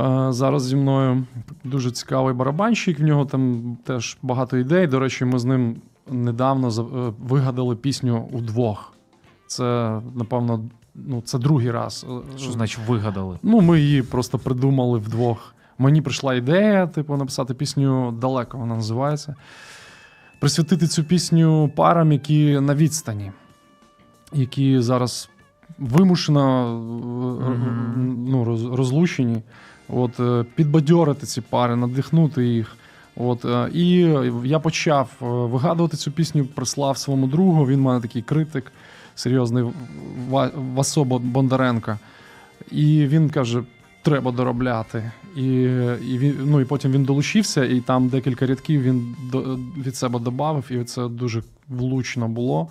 Е, 0.00 0.32
Зараз 0.32 0.64
зі 0.64 0.76
мною 0.76 1.24
дуже 1.64 1.90
цікавий 1.90 2.34
барабанщик. 2.34 2.98
В 2.98 3.02
нього 3.02 3.24
там 3.26 3.76
теж 3.84 4.18
багато 4.22 4.56
ідей. 4.56 4.86
До 4.86 4.98
речі, 4.98 5.24
ми 5.24 5.38
з 5.38 5.44
ним 5.44 5.76
недавно 6.10 6.68
е, 6.68 7.12
вигадали 7.28 7.76
пісню 7.76 8.28
удвох. 8.32 8.92
Це, 9.46 10.00
напевно, 10.14 10.64
ну, 10.94 11.22
це 11.24 11.38
другий 11.38 11.70
раз. 11.70 12.06
Е, 12.10 12.38
Що 12.38 12.52
значить 12.52 12.80
вигадали? 12.88 13.38
Ну, 13.42 13.60
ми 13.60 13.80
її 13.80 14.02
просто 14.02 14.38
придумали 14.38 14.98
вдвох. 14.98 15.54
Мені 15.78 16.02
прийшла 16.02 16.34
ідея, 16.34 16.86
типу, 16.86 17.16
написати 17.16 17.54
пісню 17.54 18.12
далеко 18.20 18.58
вона 18.58 18.74
називається. 18.74 19.34
Присвятити 20.40 20.86
цю 20.86 21.04
пісню 21.04 21.72
парам, 21.76 22.12
які 22.12 22.60
на 22.60 22.74
відстані, 22.74 23.32
які 24.32 24.80
зараз 24.80 25.30
вимушено 25.78 26.64
е, 27.42 27.58
ну, 28.06 28.44
розлучені. 28.76 29.42
От, 29.88 30.20
е, 30.20 30.44
підбадьорити 30.54 31.26
ці 31.26 31.40
пари, 31.40 31.76
надихнути 31.76 32.44
їх. 32.46 32.76
От, 33.16 33.44
е, 33.44 33.70
і 33.74 33.90
я 34.44 34.58
почав 34.58 35.10
е, 35.22 35.24
вигадувати 35.26 35.96
цю 35.96 36.10
пісню, 36.12 36.44
прислав 36.46 36.98
своєму 36.98 37.26
другу. 37.26 37.66
Він 37.66 37.78
в 37.78 37.82
мене 37.82 38.00
такий 38.00 38.22
критик, 38.22 38.72
серйозний 39.14 39.64
Ва- 40.28 40.50
Васо 40.74 41.04
Бон- 41.04 41.22
Бондаренко. 41.22 41.98
І 42.70 43.06
він 43.06 43.30
каже: 43.30 43.62
треба 44.02 44.32
доробляти. 44.32 45.10
І, 45.36 45.42
і, 46.08 46.18
він, 46.18 46.36
ну, 46.44 46.60
і 46.60 46.64
потім 46.64 46.92
він 46.92 47.04
долучився, 47.04 47.64
і 47.64 47.80
там 47.80 48.08
декілька 48.08 48.46
рядків 48.46 48.82
він 48.82 49.16
від 49.84 49.96
себе 49.96 50.18
додав, 50.18 50.64
і 50.70 50.84
це 50.84 51.08
дуже 51.08 51.42
влучно 51.68 52.28
було. 52.28 52.68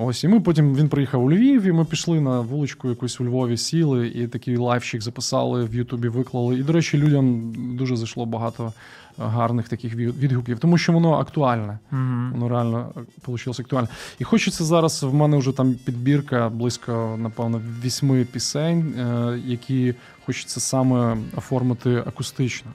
Ось, 0.00 0.24
і 0.24 0.28
ми 0.28 0.40
потім 0.40 0.74
він 0.74 0.88
приїхав 0.88 1.24
у 1.24 1.30
Львів, 1.30 1.62
і 1.62 1.72
ми 1.72 1.84
пішли 1.84 2.20
на 2.20 2.40
вуличку 2.40 2.88
якусь 2.88 3.20
у 3.20 3.24
Львові, 3.24 3.56
сіли, 3.56 4.08
і 4.08 4.26
такий 4.28 4.56
лайвчик 4.56 5.02
записали 5.02 5.64
в 5.64 5.74
Ютубі, 5.74 6.08
виклали. 6.08 6.58
І, 6.58 6.62
до 6.62 6.72
речі, 6.72 6.98
людям 6.98 7.52
дуже 7.76 7.96
зайшло 7.96 8.26
багато 8.26 8.72
гарних 9.18 9.68
таких 9.68 9.94
ві- 9.96 10.18
відгуків, 10.18 10.58
тому 10.58 10.78
що 10.78 10.92
воно 10.92 11.12
актуальне. 11.12 11.78
Мгм. 11.90 12.30
Воно 12.32 12.48
реально 12.48 12.92
вийшло 13.26 13.52
актуально. 13.58 13.88
І 14.18 14.24
хочеться 14.24 14.64
зараз. 14.64 15.02
В 15.02 15.14
мене 15.14 15.36
вже 15.36 15.52
там 15.52 15.74
підбірка 15.74 16.48
близько, 16.48 17.16
напевно, 17.18 17.60
вісьми 17.84 18.24
пісень, 18.32 18.94
е, 18.98 19.38
які 19.46 19.94
хочеться 20.26 20.60
саме 20.60 21.16
оформити 21.36 21.96
акустично. 21.96 22.70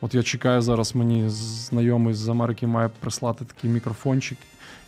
От 0.00 0.14
я 0.14 0.22
чекаю 0.22 0.60
зараз, 0.62 0.94
мені 0.94 1.24
знайомий 1.28 2.14
з 2.14 2.28
Америки 2.28 2.66
має 2.66 2.90
прислати 3.00 3.44
такий 3.44 3.70
мікрофончик, 3.70 4.38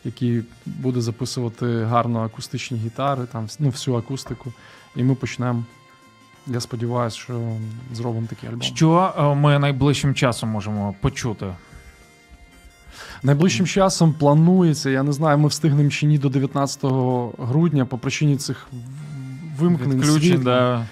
який 0.06 0.42
буде 0.66 1.00
записувати 1.00 1.84
гарно 1.84 2.20
акустичні 2.24 2.78
гітари, 2.78 3.26
там 3.32 3.48
ну, 3.58 3.68
всю 3.68 3.96
акустику. 3.96 4.52
І 4.96 5.02
ми 5.02 5.14
почнемо. 5.14 5.64
Я 6.46 6.60
сподіваюся, 6.60 7.16
що 7.16 7.56
зробимо 7.92 8.26
такий 8.26 8.48
альбом. 8.48 8.62
Що 8.62 9.14
е, 9.18 9.34
ми 9.34 9.58
найближчим 9.58 10.14
часом 10.14 10.48
можемо 10.48 10.94
почути? 11.00 11.46
Найближчим 13.22 13.66
часом 13.66 14.12
планується, 14.12 14.90
я 14.90 15.02
не 15.02 15.12
знаю, 15.12 15.38
ми 15.38 15.48
встигнемо 15.48 15.90
чи 15.90 16.06
ні 16.06 16.18
до 16.18 16.28
19 16.28 16.84
грудня 17.38 17.84
по 17.84 17.98
причині 17.98 18.36
цих 18.36 18.68
вимкнень 19.58 20.00
Відключень, 20.00 20.20
світла. 20.20 20.44
да. 20.44 20.86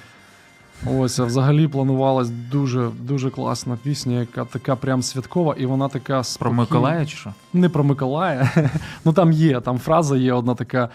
Ось, 0.87 1.19
а 1.19 1.25
взагалі 1.25 1.69
планувалась 1.69 2.31
дуже 2.31 2.91
дуже 3.01 3.31
класна 3.31 3.79
пісня, 3.83 4.21
яка 4.21 4.45
така 4.45 4.77
прям 4.77 5.03
святкова, 5.03 5.55
і 5.59 5.67
вона 5.67 5.89
така 5.89 6.23
Про. 6.39 6.53
Миколая 6.53 7.07
чи 7.07 7.17
що? 7.17 7.35
Не 7.53 7.69
про 7.69 7.85
Миколая. 7.85 8.71
ну 9.05 9.13
там 9.13 9.33
є, 9.33 9.61
там 9.61 9.79
фраза 9.79 10.17
є 10.17 10.33
одна 10.33 10.55
така. 10.55 10.89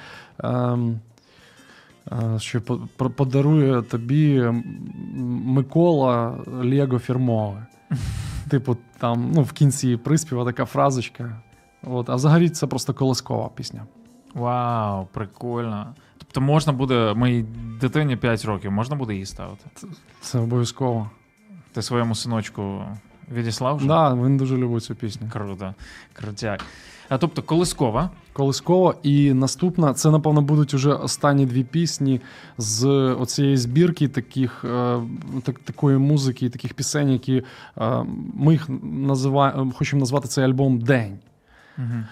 Ем, 0.44 1.00
е, 2.12 2.40
що 2.40 2.62
подарує 2.98 3.82
тобі 3.82 4.44
Микола 5.46 6.38
Лего 6.48 7.00
фірмове. 7.00 7.66
Типу, 8.50 8.78
там, 8.98 9.32
ну, 9.36 9.42
в 9.42 9.52
кінці 9.52 9.98
приспіва 9.98 10.46
така 10.46 10.66
фразочка. 10.66 11.42
От, 11.84 12.10
а 12.10 12.16
взагалі 12.16 12.50
це 12.50 12.68
просто 12.68 12.94
колискова 12.94 13.50
пісня. 13.56 13.86
Вау, 14.34 15.08
прикольно. 15.14 15.94
Тобто 16.20 16.42
можна 16.42 16.74
буде, 16.74 17.14
моїй 17.14 17.46
дитині 17.82 18.16
5 18.16 18.46
років, 18.46 18.72
можна 18.72 18.96
буде 18.96 19.14
її 19.14 19.26
ставити? 19.26 19.66
Це 20.22 20.40
обов'язково. 20.40 21.10
Ти 21.74 21.82
своєму 21.82 22.16
синочку 22.16 22.84
відіслав 23.34 23.76
вже? 23.76 23.88
Да, 23.88 24.14
він 24.14 24.38
дуже 24.38 24.58
любить 24.58 24.84
цю 24.84 24.96
пісню. 24.96 25.30
Круто, 25.34 25.74
крутяк. 26.14 26.66
А 27.10 27.18
тобто 27.18 27.44
колискова. 27.44 28.10
Колискова. 28.34 28.96
І 29.04 29.34
наступна, 29.34 29.94
це, 29.94 30.12
напевно, 30.12 30.42
будуть 30.42 30.74
уже 30.74 30.94
останні 30.94 31.46
дві 31.46 31.64
пісні 31.64 32.22
з 32.58 32.88
оцієї 33.20 33.58
збірки 33.58 34.08
таких, 34.08 34.66
е, 34.66 35.00
так, 35.44 35.60
такої 35.60 35.98
музики, 35.98 36.46
і 36.46 36.50
таких 36.50 36.74
пісень, 36.74 37.10
які 37.10 37.44
е, 37.78 38.06
ми 38.34 38.54
їх 38.54 38.70
називаємо, 38.84 39.72
хочемо 39.72 40.00
назвати 40.00 40.28
цей 40.28 40.46
альбом 40.46 40.80
День. 40.80 41.20
Угу. 41.78 42.04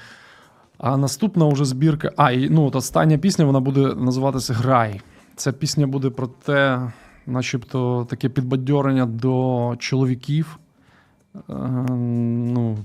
А 0.77 0.97
наступна 0.97 1.47
вже 1.47 1.65
збірка. 1.65 2.11
А, 2.17 2.31
і 2.31 2.49
ну, 2.49 2.65
от 2.65 2.75
остання 2.75 3.17
пісня 3.17 3.45
вона 3.45 3.59
буде 3.59 3.81
називатися 3.81 4.53
Грай. 4.53 5.01
Ця 5.35 5.51
пісня 5.51 5.87
буде 5.87 6.09
про 6.09 6.27
те, 6.27 6.91
начебто, 7.25 8.07
таке 8.09 8.29
підбадьорення 8.29 9.05
до 9.05 9.75
чоловіків. 9.79 10.59
Е, 11.35 11.39
ну, 11.49 12.77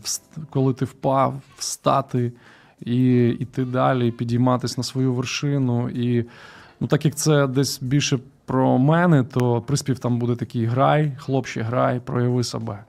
коли 0.51 0.75
ти 0.75 0.85
впав, 0.85 1.41
встати 1.57 2.33
і 2.81 3.29
йти 3.29 3.65
далі, 3.65 4.09
і 4.09 4.13
підійматись 4.13 4.79
на 4.79 4.85
свою 4.85 5.15
вершину. 5.15 5.89
І 5.89 6.25
ну, 6.81 6.87
так 6.87 7.05
як 7.05 7.15
це 7.15 7.47
десь 7.47 7.83
більше 7.83 8.19
про 8.45 8.79
мене, 8.79 9.25
то 9.25 9.61
приспів 9.61 9.99
там 9.99 10.19
буде 10.19 10.37
такий 10.37 10.67
грай, 10.67 11.13
хлопче, 11.19 11.63
грай, 11.63 12.01
прояви 12.01 12.45
себе. 12.45 12.85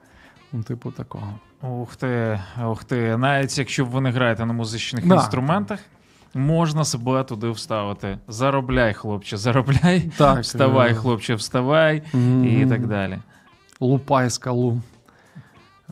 Ну, 0.52 0.62
типу 0.62 0.90
такого. 0.90 1.34
Ух 1.70 1.96
ти, 1.96 2.40
ух 2.70 2.84
ти. 2.84 3.16
Навіть 3.16 3.58
якщо 3.58 3.84
ви 3.84 4.00
не 4.00 4.10
граєте 4.10 4.46
на 4.46 4.52
музичних 4.52 5.06
Да. 5.06 5.14
інструментах, 5.14 5.80
можна 6.34 6.84
себе 6.84 7.24
туди 7.24 7.50
вставити. 7.50 8.18
Заробляй, 8.28 8.94
хлопче, 8.94 9.36
заробляй. 9.36 10.10
Так, 10.18 10.38
Вставай, 10.38 10.90
е, 10.90 10.94
хлопче, 10.94 11.34
вставай, 11.34 12.02
і 12.44 12.66
так 12.68 12.86
далі. 12.86 13.18
Лупай 13.80 14.30
скалу. 14.30 14.80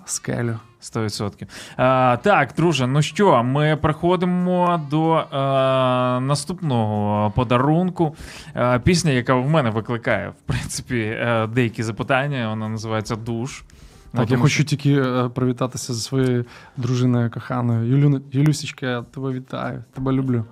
Скелю. 0.04 0.58
100%. 0.80 1.46
А, 1.76 2.16
так, 2.22 2.52
друже, 2.56 2.87
ну 2.87 3.02
що, 3.02 3.42
ми 3.42 3.76
переходимо 3.76 4.87
до 4.90 5.16
е, 5.16 5.24
наступного 6.20 7.30
подарунку. 7.30 8.16
Е, 8.56 8.78
пісня, 8.78 9.11
яка 9.11 9.35
в 9.35 9.48
мене 9.48 9.70
викликає, 9.70 10.28
в 10.28 10.42
принципі, 10.46 10.98
е, 11.00 11.46
деякі 11.46 11.82
запитання. 11.82 12.48
Вона 12.48 12.68
називається 12.68 13.16
Душ. 13.16 13.62
Так, 14.12 14.20
я 14.20 14.27
тому 14.27 14.42
хочу 14.42 14.64
тільки 14.64 14.92
е, 14.92 15.29
привітатися 15.29 15.94
зі 15.94 16.01
своєю 16.01 16.44
дружиною 16.77 17.31
коханою. 17.31 17.98
Юлю, 17.98 18.20
Юлюсічка, 18.33 18.87
я 18.87 19.03
тебе 19.03 19.33
вітаю, 19.33 19.85
тебе 19.94 20.12
люблю. 20.12 20.44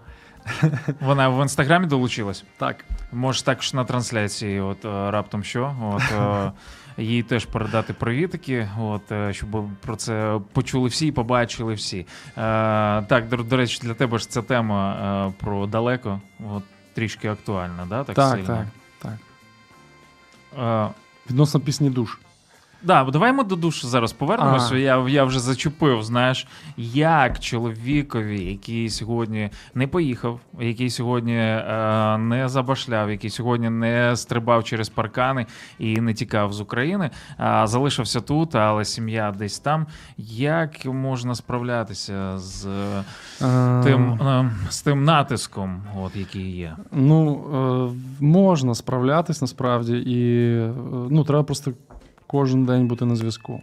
Вона 1.01 1.29
в 1.29 1.43
інстаграмі 1.43 1.87
долучилась. 1.87 2.45
Так, 2.59 2.85
Можеш 3.13 3.43
також 3.43 3.75
на 3.75 3.85
трансляції, 3.85 4.61
от 4.61 4.85
е, 4.85 5.11
раптом 5.11 5.45
що. 5.45 5.77
От, 5.83 6.03
е, 6.13 6.53
їй 7.03 7.23
теж 7.23 7.45
передати 7.45 7.93
привітики, 7.93 8.69
от, 8.81 9.03
щоб 9.31 9.49
про 9.81 9.97
це 9.97 10.41
почули 10.53 10.89
всі 10.89 11.07
і 11.07 11.13
побачили 11.13 11.75
всі. 11.75 11.99
Е, 11.99 12.07
так, 13.03 13.29
до, 13.29 13.37
до 13.37 13.57
речі, 13.57 13.79
для 13.83 13.95
тебе 13.95 14.19
ж 14.19 14.29
ця 14.29 14.43
тема 14.43 14.95
е, 15.29 15.33
про 15.45 15.67
далеко, 15.67 16.21
от, 16.55 16.63
трішки 16.95 17.29
актуальна, 17.29 17.87
да? 17.89 18.05
Так, 18.05 18.17
так, 18.17 18.31
сильно? 18.31 18.47
так, 18.47 18.67
так. 19.03 20.91
Е, 20.91 20.95
Відносно 21.31 21.61
пісні 21.61 21.91
душ. 21.91 22.19
Да, 22.83 23.05
давай 23.05 23.33
ми 23.33 23.45
до 23.45 23.57
душу 23.57 23.89
зараз 23.89 24.13
повернемося. 24.13 24.77
Я, 24.77 25.09
я 25.09 25.25
вже 25.25 25.41
зачепив, 25.41 26.03
знаєш, 26.03 26.47
як 26.95 27.39
чоловікові, 27.39 28.45
який 28.45 28.91
сьогодні 28.91 29.51
не 29.75 29.87
поїхав, 29.87 30.41
який 30.61 30.91
сьогодні 30.91 31.37
е, 31.37 32.19
не 32.19 32.49
забашляв, 32.49 33.11
який 33.11 33.31
сьогодні 33.31 33.71
не 33.71 34.17
стрибав 34.17 34.65
через 34.65 34.89
паркани 34.89 35.47
і 35.79 36.01
не 36.01 36.15
тікав 36.15 36.53
з 36.53 36.61
України, 36.61 37.11
а 37.37 37.67
залишився 37.67 38.21
тут, 38.21 38.55
але 38.55 38.85
сім'я 38.85 39.35
десь 39.39 39.59
там. 39.59 39.87
Як 40.19 40.85
можна 40.87 41.35
справлятися 41.35 42.39
з 42.39 42.69
Е, 43.43 43.83
тим, 43.85 44.13
е, 44.13 44.51
з 44.69 44.83
тим 44.83 45.05
натиском, 45.05 45.83
от 46.01 46.17
який 46.17 46.57
є? 46.57 46.77
Ну, 46.93 47.41
е, 47.55 48.25
можна 48.25 48.75
справлятись 48.75 49.41
насправді, 49.41 49.97
і 49.97 50.53
е, 50.57 50.73
ну, 51.11 51.25
треба 51.25 51.43
просто 51.43 51.73
кожен 52.31 52.65
день 52.67 52.87
бути 52.87 53.05
на 53.05 53.17
зв'язку. 53.17 53.63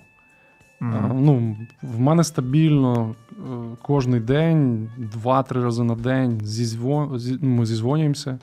Мгм. 0.80 1.26
Ну, 1.26 1.58
в 1.82 2.00
мене 2.00 2.24
стабільно 2.24 3.16
е, 3.32 3.36
кожний 3.82 4.20
день, 4.20 4.90
два-три 4.98 5.64
рази 5.64 5.84
на 5.84 5.96
день 5.96 6.42
зізвон... 6.44 7.20
зі- 7.20 7.38
ми 7.42 7.66
зізвонюємося, 7.66 8.40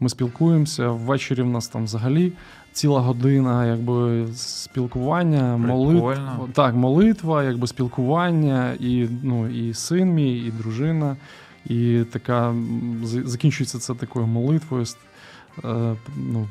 ми 0.00 0.08
спілкуємося. 0.08 0.88
Ввечері 0.90 1.42
в 1.42 1.46
нас 1.46 1.68
там 1.68 1.84
взагалі 1.84 2.32
ціла 2.72 3.00
година 3.00 3.66
якби, 3.66 4.26
спілкування, 4.34 5.56
молитва. 5.56 6.38
Так, 6.52 6.74
молитва, 6.74 7.44
якби 7.44 7.66
спілкування, 7.66 8.72
і, 8.80 9.08
ну, 9.22 9.48
і 9.48 9.74
син 9.74 10.14
мій, 10.14 10.38
і 10.38 10.50
дружина. 10.50 11.16
І 11.66 12.04
така 12.12 12.54
закінчується 13.04 13.78
це 13.78 13.94
такою 13.94 14.26
молитвою, 14.26 14.84
е, 15.64 15.94
ну, 16.16 16.46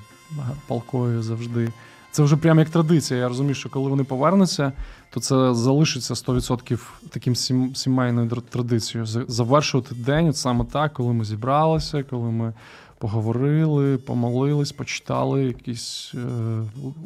палкою 0.68 1.22
завжди. 1.22 1.72
Це 2.15 2.23
вже 2.23 2.38
прям 2.38 2.60
як 2.60 2.69
традиція. 2.69 3.19
Я 3.19 3.28
розумію, 3.28 3.56
що 3.56 3.69
коли 3.69 3.89
вони 3.89 4.04
повернуться, 4.04 4.71
то 5.10 5.19
це 5.19 5.54
залишиться 5.54 6.13
100% 6.13 6.80
таким 7.10 7.36
сім, 7.36 7.75
сімейною 7.75 8.30
традицією. 8.30 9.06
Завершувати 9.28 9.95
день 9.95 10.30
от 10.30 10.38
саме 10.38 10.65
так, 10.65 10.93
коли 10.93 11.13
ми 11.13 11.25
зібралися, 11.25 12.04
коли 12.04 12.32
ми 12.32 12.54
поговорили, 12.97 13.97
помолились, 13.97 14.71
почитали 14.71 15.43
якийсь 15.45 16.12
е, 16.15 16.17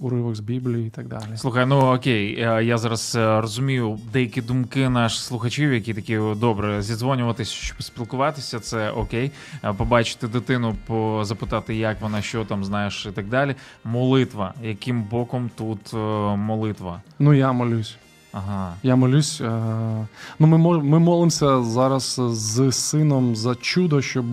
уривок 0.01 0.35
з 0.35 0.39
Біблії 0.39 0.87
і 0.87 0.89
так 0.89 1.07
далі. 1.07 1.23
Слухай, 1.35 1.65
ну 1.65 1.79
окей, 1.79 2.39
е, 2.39 2.63
я 2.63 2.77
зараз 2.77 3.15
е, 3.15 3.41
розумію 3.41 3.99
деякі 4.13 4.41
думки 4.41 4.89
наших 4.89 5.21
слухачів, 5.21 5.73
які 5.73 5.93
такі 5.93 6.19
добре, 6.35 6.81
зідзвонюватися, 6.81 7.51
щоб 7.51 7.83
спілкуватися, 7.83 8.59
це 8.59 8.91
окей. 8.91 9.31
Е, 9.63 9.73
Побачити 9.73 10.27
дитину, 10.27 10.75
запитати, 11.21 11.75
як 11.75 12.01
вона, 12.01 12.21
що 12.21 12.45
там 12.45 12.65
знаєш, 12.65 13.05
і 13.05 13.11
так 13.11 13.27
далі. 13.27 13.55
Молитва. 13.83 14.53
Яким 14.63 15.03
боком 15.03 15.49
тут 15.55 15.93
молитва? 16.37 17.01
Ну, 17.19 17.33
я 17.33 17.51
молюсь. 17.51 17.97
Ага. 18.31 18.73
Я 18.83 18.95
молюсь. 18.95 19.41
Е, 19.41 20.07
ну, 20.39 20.47
ми, 20.47 20.57
ми 20.83 20.99
молимося 20.99 21.63
зараз 21.63 22.21
з 22.29 22.71
сином 22.71 23.35
за 23.35 23.55
чудо, 23.55 24.01
щоб, 24.01 24.25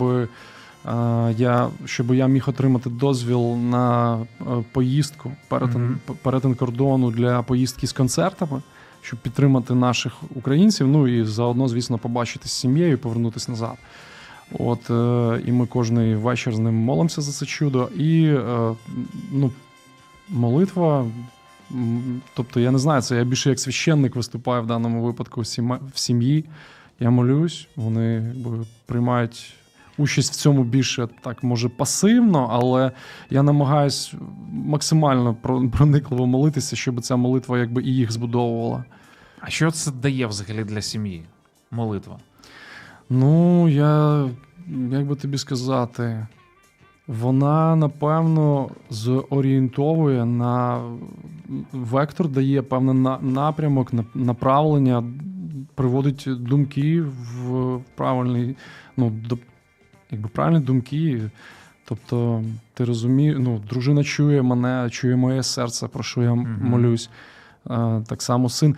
я, 1.37 1.69
щоб 1.85 2.13
я 2.13 2.27
міг 2.27 2.49
отримати 2.49 2.89
дозвіл 2.89 3.55
на 3.55 4.17
е, 4.19 4.25
поїздку, 4.71 5.31
перетин, 5.47 5.97
п- 6.05 6.13
перетин 6.21 6.55
кордону 6.55 7.11
для 7.11 7.41
поїздки 7.41 7.87
з 7.87 7.93
концертами, 7.93 8.61
щоб 9.01 9.19
підтримати 9.19 9.73
наших 9.75 10.13
українців. 10.35 10.87
Ну 10.87 11.07
і 11.07 11.23
заодно, 11.23 11.67
звісно, 11.67 11.97
побачити 11.97 12.47
з 12.49 12.51
сім'єю 12.51 12.93
і 12.93 12.97
повернутися 12.97 13.51
назад. 13.51 13.73
От, 14.59 14.89
е, 14.89 15.41
і 15.45 15.51
ми 15.51 15.65
кожний 15.65 16.15
вечір 16.15 16.55
з 16.55 16.59
ним 16.59 16.73
молимося 16.75 17.21
за 17.21 17.31
це 17.31 17.45
чудо. 17.45 17.89
І 17.97 18.23
е, 18.25 18.75
ну, 19.31 19.51
молитва. 20.29 21.05
Тобто, 22.33 22.59
я 22.59 22.71
не 22.71 22.79
знаю, 22.79 23.01
це 23.01 23.17
я 23.17 23.23
більше 23.23 23.49
як 23.49 23.59
священник 23.59 24.15
виступаю 24.15 24.63
в 24.63 24.67
даному 24.67 25.03
випадку 25.03 25.41
в 25.93 25.99
сім'ї. 25.99 26.45
Я 26.99 27.09
молюсь, 27.09 27.67
вони 27.75 28.35
приймають 28.85 29.53
участь 29.97 30.31
в 30.31 30.35
цьому 30.35 30.63
більше 30.63 31.07
так, 31.21 31.43
може, 31.43 31.69
пасивно, 31.69 32.49
але 32.51 32.91
я 33.29 33.43
намагаюсь 33.43 34.13
максимально 34.51 35.35
проникливо 35.71 36.27
молитися, 36.27 36.75
щоб 36.75 37.01
ця 37.01 37.15
молитва 37.15 37.59
якби 37.59 37.83
і 37.83 37.95
їх 37.95 38.11
збудовувала. 38.11 38.83
А 39.39 39.49
що 39.49 39.71
це 39.71 39.91
дає 39.91 40.27
взагалі 40.27 40.63
для 40.63 40.81
сім'ї? 40.81 41.25
Молитва. 41.71 42.17
Ну, 43.09 43.67
я 43.69 44.25
як 44.91 45.05
би 45.07 45.15
тобі 45.15 45.37
сказати, 45.37 46.27
вона 47.07 47.75
напевно 47.75 48.69
зорієнтовує 48.89 50.25
на 50.25 50.81
вектор, 51.71 52.29
дає 52.29 52.61
певний 52.61 52.95
напрямок, 53.21 53.91
направлення, 54.15 55.03
приводить 55.75 56.27
думки 56.27 57.01
в 57.01 57.79
правильний, 57.95 58.55
ну, 58.97 59.09
до, 59.09 59.37
якби 60.11 60.29
правильні 60.29 60.59
думки. 60.59 61.21
Тобто, 61.85 62.43
ти 62.73 62.85
розумієш, 62.85 63.37
ну, 63.39 63.61
дружина 63.69 64.03
чує 64.03 64.41
мене, 64.41 64.89
чує 64.89 65.15
моє 65.15 65.43
серце, 65.43 65.87
про 65.87 66.03
що 66.03 66.21
я 66.23 66.33
Мгм. 66.33 66.57
молюсь. 66.61 67.09
Так 68.07 68.21
само 68.21 68.49
син. 68.49 68.75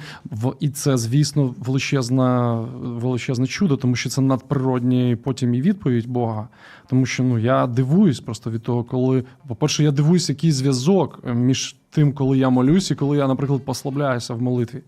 І 0.59 0.69
це, 0.69 0.97
звісно, 0.97 1.55
величезна, 1.59 2.59
величезне 2.81 3.47
чудо, 3.47 3.77
тому 3.77 3.95
що 3.95 4.09
це 4.09 4.21
надприродні 4.21 5.17
потім 5.23 5.53
і 5.53 5.61
відповідь 5.61 6.07
Бога. 6.07 6.47
Тому 6.87 7.05
що 7.05 7.23
ну, 7.23 7.37
я 7.39 7.67
дивуюсь 7.67 8.19
просто 8.19 8.51
від 8.51 8.63
того, 8.63 8.83
коли, 8.83 9.23
по-перше, 9.47 9.83
я 9.83 9.91
дивуюсь, 9.91 10.29
який 10.29 10.51
зв'язок 10.51 11.19
е, 11.27 11.33
між 11.33 11.75
тим, 11.89 12.13
коли 12.13 12.37
я 12.37 12.49
молюсь, 12.49 12.91
і 12.91 12.95
коли 12.95 13.17
я, 13.17 13.27
наприклад, 13.27 13.65
послабляюся 13.65 14.33
в 14.33 14.41
молитві. 14.41 14.81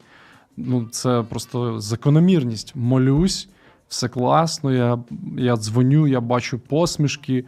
Ну, 0.58 0.88
це 0.92 1.24
просто 1.30 1.80
закономірність. 1.80 2.76
Молюсь, 2.76 3.50
все 3.92 4.08
класно, 4.08 4.72
я, 4.72 5.00
я 5.38 5.58
дзвоню, 5.58 6.08
я 6.08 6.22
бачу 6.22 6.60
посмішки, 6.60 7.46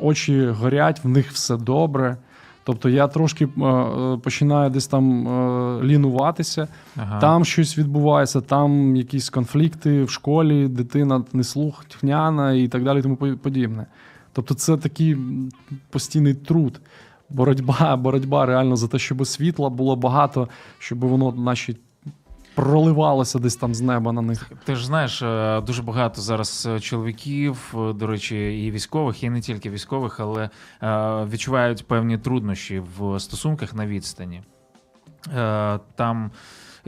очі 0.00 0.46
горять, 0.46 1.04
в 1.04 1.08
них 1.08 1.32
все 1.32 1.56
добре. 1.56 2.16
Тобто 2.64 2.88
я 2.88 3.08
трошки 3.08 3.44
е, 3.44 3.64
е, 3.64 4.18
починаю 4.22 4.70
десь 4.70 4.86
там 4.86 5.28
е, 5.28 5.82
лінуватися, 5.82 6.68
Ага. 6.96 7.20
там 7.20 7.44
щось 7.44 7.78
відбувається, 7.78 8.40
там 8.40 8.96
якісь 8.96 9.30
конфлікти 9.30 10.04
в 10.04 10.10
школі, 10.10 10.68
дитина 10.68 11.24
неслухняна 11.32 12.52
і 12.52 12.68
так 12.68 12.84
далі, 12.84 13.02
тому 13.02 13.16
подібне. 13.16 13.86
Тобто, 14.32 14.54
це 14.54 14.76
такий 14.76 15.16
постійний 15.90 16.34
труд, 16.34 16.80
боротьба, 17.30 17.96
боротьба 18.02 18.46
реально 18.46 18.76
за 18.76 18.88
те, 18.88 18.98
щоб 18.98 19.26
світла 19.26 19.70
було 19.70 19.96
багато, 19.96 20.48
щоб 20.78 20.98
воно 20.98 21.32
наші 21.32 21.76
проливалося 22.56 23.38
десь 23.38 23.56
там 23.56 23.74
з 23.74 23.80
неба 23.80 24.12
на 24.12 24.22
них. 24.22 24.50
Ти 24.64 24.76
ж 24.76 24.86
знаєш, 24.86 25.22
е, 25.22 25.60
дуже 25.60 25.82
багато 25.82 26.20
зараз 26.20 26.68
е, 26.70 26.80
чоловіків, 26.80 27.74
е, 27.74 27.92
до 27.92 28.06
речі, 28.06 28.66
і 28.66 28.70
військових, 28.70 29.22
і 29.22 29.30
не 29.30 29.40
тільки 29.40 29.70
військових, 29.70 30.20
але 30.20 30.50
відчувають 31.30 31.86
певні 31.86 32.18
труднощі 32.18 32.82
в 32.98 33.20
стосунках 33.20 33.74
на 33.74 33.86
відстані. 33.86 34.42
Там. 35.96 36.30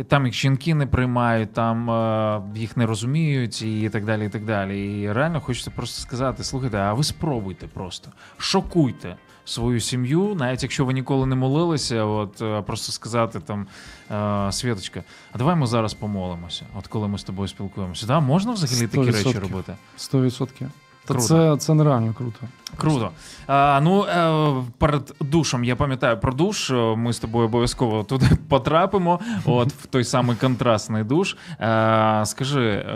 Там 0.09 0.26
їх 0.26 0.35
жінки 0.35 0.74
не 0.74 0.87
приймають, 0.87 1.52
там 1.52 1.90
е, 1.90 2.42
їх 2.54 2.76
не 2.76 2.87
розуміють 2.87 3.62
і 3.62 3.88
так 3.88 4.04
далі. 4.04 4.26
І 4.26 4.28
так 4.28 4.44
далі. 4.44 5.00
І 5.00 5.12
реально 5.12 5.40
хочеться 5.40 5.70
просто 5.70 6.02
сказати: 6.02 6.44
слухайте, 6.44 6.78
а 6.78 6.92
ви 6.92 7.04
спробуйте 7.04 7.66
просто 7.66 8.11
шокуйте 8.37 9.16
свою 9.49 9.81
сім'ю, 9.81 10.35
навіть 10.39 10.63
якщо 10.63 10.85
ви 10.85 10.93
ніколи 10.93 11.27
не 11.27 11.37
молилися, 11.37 12.05
от 12.05 12.43
е, 12.43 12.63
просто 12.63 12.93
сказати 12.93 13.41
там 13.41 13.67
е, 14.11 14.53
Світочка, 14.53 15.05
а 15.33 15.39
давай 15.39 15.57
ми 15.57 15.67
зараз 15.67 15.95
помолимося, 15.95 16.67
от 16.79 16.87
коли 16.87 17.09
ми 17.09 17.19
з 17.19 17.23
тобою 17.23 17.49
спілкуємося. 17.49 18.07
Да, 18.07 18.21
можна 18.21 18.53
взагалі 18.53 18.87
такі 18.87 19.11
речі 19.11 19.39
робити? 19.39 19.75
100%. 19.99 20.67
Круто. 21.07 21.23
це, 21.23 21.57
це 21.57 21.75
нереально 21.75 22.15
круто. 22.15 22.39
Круто. 22.77 23.11
А, 23.47 23.81
ну, 23.83 24.05
е, 24.05 24.65
перед 24.79 25.15
душем 25.21 25.65
я 25.65 25.77
пам'ятаю 25.77 26.21
про 26.21 26.33
душ. 26.33 26.71
Ми 26.97 27.13
з 27.13 27.19
тобою 27.19 27.47
обов'язково 27.47 28.05
туди 28.05 28.27
потрапимо. 28.49 29.21
От 29.45 29.73
в 29.73 29.87
той 29.87 30.05
самий 30.05 30.37
контрастний 30.37 31.05
душ. 31.05 31.37
Е, 31.61 32.23
скажи, 32.27 32.87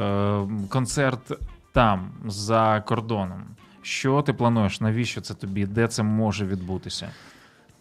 концерт 0.68 1.32
там, 1.72 2.10
за 2.26 2.82
кордоном. 2.86 3.42
Що 3.82 4.22
ти 4.22 4.32
плануєш? 4.32 4.80
Навіщо 4.80 5.20
це 5.20 5.34
тобі? 5.34 5.66
Де 5.66 5.88
це 5.88 6.02
може 6.02 6.46
відбутися? 6.46 7.10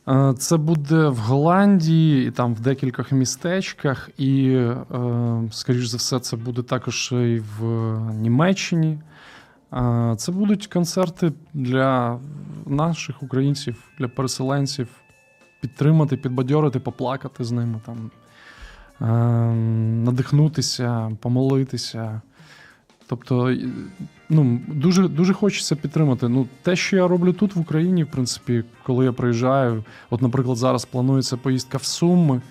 Е, 0.07 0.33
Це 0.37 0.57
буде 0.57 1.07
в 1.07 1.17
Голландії, 1.17 2.27
і 2.27 2.31
там 2.31 2.53
в 2.55 2.59
декількох 2.59 3.11
містечках, 3.11 4.09
і, 4.17 4.53
е, 4.53 4.77
скоріш 5.51 5.85
за 5.85 5.97
все, 5.97 6.19
це 6.19 6.37
буде 6.37 6.61
також 6.61 7.11
і 7.11 7.41
в 7.59 7.63
Німеччині. 8.13 8.99
Е, 9.73 10.15
Це 10.17 10.31
будуть 10.31 10.67
концерти 10.67 11.31
для 11.53 12.19
наших 12.65 13.23
українців, 13.23 13.83
для 13.99 14.07
переселенців, 14.07 14.87
підтримати, 15.61 16.17
підбадьорити, 16.17 16.79
поплакати 16.79 17.43
з 17.43 17.51
ними, 17.51 17.81
там, 17.85 18.11
надихнутися, 20.03 21.11
помолитися. 21.21 22.21
Тобто, 23.07 23.55
ну, 24.31 24.59
дуже, 24.67 25.07
дуже 25.07 25.33
хочеться 25.33 25.75
підтримати. 25.75 26.27
Ну, 26.27 26.47
те, 26.61 26.75
що 26.75 26.95
я 26.95 27.07
роблю 27.07 27.33
тут 27.33 27.55
в 27.55 27.59
Україні, 27.59 28.03
в 28.03 28.11
принципі, 28.11 28.63
коли 28.83 29.05
я 29.05 29.11
приїжджаю, 29.11 29.83
от, 30.09 30.21
наприклад, 30.21 30.57
зараз 30.57 30.85
планується 30.85 31.37
поїздка 31.37 31.77
в 31.77 31.83
Суми. 31.83 32.41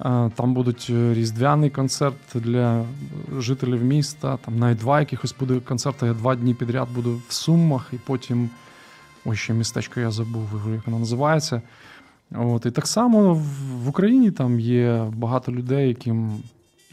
Е, 0.00 0.30
Там 0.34 0.54
будуть 0.54 0.86
е, 0.90 1.14
різдвяний 1.14 1.70
концерт 1.70 2.16
для 2.34 2.84
жителів 3.38 3.84
міста. 3.84 4.36
Там 4.44 4.58
навіть 4.58 4.78
два 4.78 5.00
якихось 5.00 5.34
буде 5.40 5.60
концерти. 5.60 6.06
Я 6.06 6.14
два 6.14 6.36
дні 6.36 6.54
підряд 6.54 6.88
буду 6.94 7.20
в 7.28 7.32
Сумах, 7.32 7.88
і 7.92 7.96
потім 8.06 8.50
ой, 9.24 9.36
ще 9.36 9.52
містечко 9.52 10.00
я 10.00 10.10
забув, 10.10 10.48
як 10.72 10.86
воно 10.86 10.98
називається. 10.98 11.62
От, 12.34 12.66
і 12.66 12.70
так 12.70 12.86
само 12.86 13.34
в 13.84 13.88
Україні 13.88 14.30
там 14.30 14.60
є 14.60 15.04
багато 15.16 15.52
людей, 15.52 15.88
яким, 15.88 16.42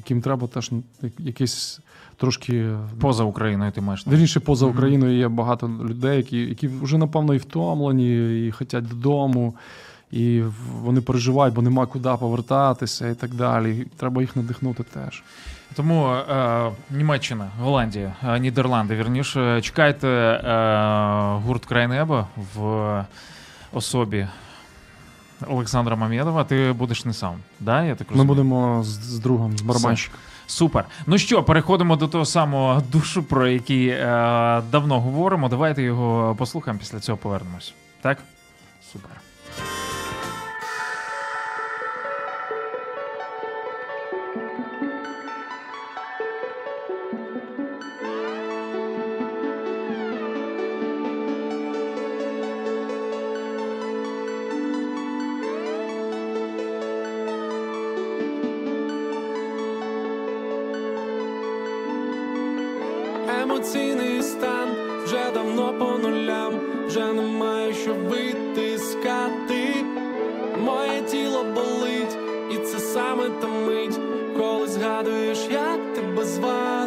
яким 0.04 0.22
треба 0.22 0.48
теж 0.48 0.72
якісь 1.20 1.80
трошки 2.18 2.70
Поза 3.00 3.24
Україною 3.24 3.72
ти 3.72 3.82
маєш. 3.82 4.08
Вірніше, 4.08 4.39
поза 4.39 4.66
Україною 4.66 5.18
є 5.18 5.28
багато 5.28 5.68
людей, 5.68 6.18
які, 6.18 6.38
які 6.38 6.68
вже 6.68 6.98
напевно 6.98 7.34
і 7.34 7.38
втомлені, 7.38 8.48
і 8.48 8.52
хочуть 8.52 8.88
додому, 8.88 9.56
і 10.12 10.44
вони 10.82 11.02
переживають, 11.02 11.56
бо 11.56 11.62
нема 11.62 11.86
куди 11.86 12.10
повертатися 12.20 13.10
і 13.10 13.16
так 13.16 13.34
далі. 13.34 13.86
Треба 13.98 14.22
їх 14.22 14.36
надихнути 14.36 14.84
теж. 14.84 15.24
Тому 15.76 16.08
е, 16.08 16.72
Німеччина, 16.89 17.48
Голландія, 17.60 18.13
е, 18.28 18.39
Нідерланди, 18.39 18.96
вірніше, 18.96 19.62
чекайте 19.62 20.08
е, 20.08 20.42
гурт 21.46 21.66
Край 21.66 21.88
неба 21.88 22.28
в 22.56 23.06
особі 23.74 24.28
Олександра 25.47 25.95
Мамєдова. 25.95 26.43
Ти 26.43 26.73
будеш 26.77 27.06
не 27.06 27.13
сам. 27.13 27.36
Да? 27.60 27.84
Я 27.84 27.95
так 27.95 28.08
Ми 28.15 28.23
будемо 28.23 28.84
з, 28.84 28.88
з 28.88 29.19
другом, 29.19 29.58
з 29.58 29.62
барабанщиком. 29.62 30.19
Супер. 30.47 30.86
Ну 31.08 31.17
що, 31.17 31.43
переходимо 31.43 31.95
до 31.95 32.08
того 32.08 32.25
самого 32.25 32.82
душу, 32.91 33.23
про 33.23 33.47
який 33.47 33.88
е, 33.88 34.01
давно 34.71 34.99
говоримо. 34.99 35.49
Давайте 35.49 35.84
його 35.84 36.36
послухаємо, 36.36 36.79
після 36.79 36.99
цього 36.99 37.17
повернемось. 37.17 37.73
Так? 38.01 38.17
Супер. 38.93 39.23
Емоційний 63.30 64.24
стан 64.24 64.68
вже 65.04 65.32
давно 65.34 65.74
по 65.80 66.08
нулям, 66.08 66.54
вже 66.88 67.14
немає 67.14 67.74
що 67.74 67.94
витискати. 67.94 69.86
Моє 70.60 71.02
тіло 71.02 71.44
болить, 71.44 72.18
і 72.52 72.58
це 72.58 72.80
саме 72.80 73.30
та 73.42 73.48
мить, 73.48 74.00
коли 74.38 74.68
згадуєш, 74.68 75.38
як 75.52 75.94
тебе 75.96 76.26
звати. 76.26 76.83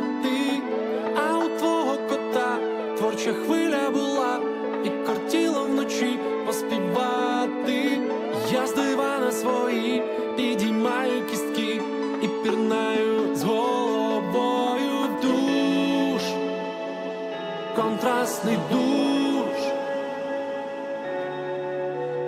Контрастний 18.06 18.58
душ 18.72 19.72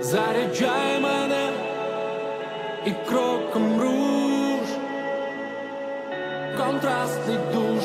заряджає 0.00 1.00
мене 1.00 1.50
і 2.86 2.90
кроком 3.08 3.80
руш. 3.80 4.68
Контрастний 6.58 7.38
душ. 7.54 7.77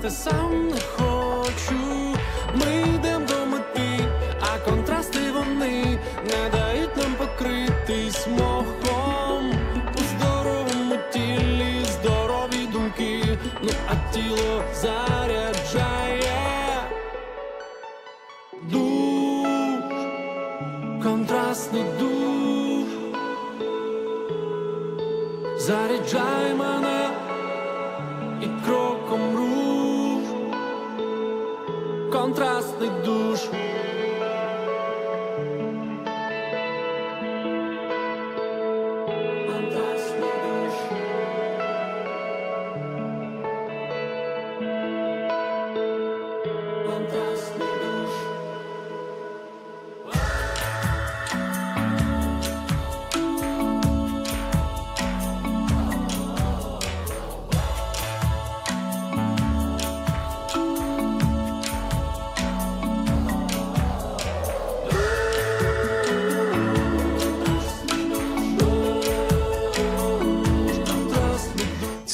Сьогодні 0.00 0.08
встати 0.08 0.10
сам 0.10 0.66
не 0.66 0.80
хочу. 0.80 1.74
Ми 2.54 2.89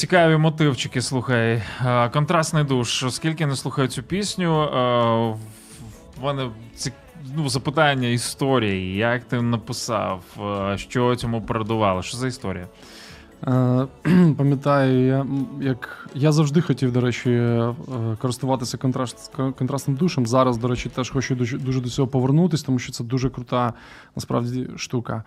Цікаві 0.07 0.37
мотивчики, 0.37 1.01
слухай. 1.01 1.63
Контрастний 2.13 2.63
душ. 2.63 3.05
Скільки 3.09 3.45
не 3.45 3.55
слухаю 3.55 3.87
цю 3.87 4.03
пісню, 4.03 4.69
в 6.21 6.23
мене 6.23 6.49
ці... 6.75 6.91
ну, 7.35 7.49
запитання 7.49 8.07
історії. 8.07 8.97
Як 8.97 9.23
ти 9.23 9.41
написав, 9.41 10.23
що 10.75 11.15
цьому 11.15 11.41
передувало? 11.41 12.01
Що 12.01 12.17
за 12.17 12.27
історія? 12.27 12.67
Е, 13.47 13.87
Пам'ятаю, 14.37 15.07
я, 15.07 15.25
як 15.61 16.09
я 16.15 16.31
завжди 16.31 16.61
хотів, 16.61 16.91
до 16.91 17.01
речі, 17.01 17.31
е, 17.31 17.73
користуватися 18.21 18.77
контраст, 18.77 19.35
контрастним 19.35 19.97
душем. 19.97 20.27
Зараз, 20.27 20.57
до 20.57 20.67
речі, 20.67 20.89
теж 20.89 21.09
хочу 21.09 21.35
дуже, 21.35 21.57
дуже 21.57 21.81
до 21.81 21.89
цього 21.89 22.07
повернутися, 22.07 22.65
тому 22.65 22.79
що 22.79 22.91
це 22.91 23.03
дуже 23.03 23.29
крута 23.29 23.73
насправді 24.15 24.67
штука. 24.77 25.23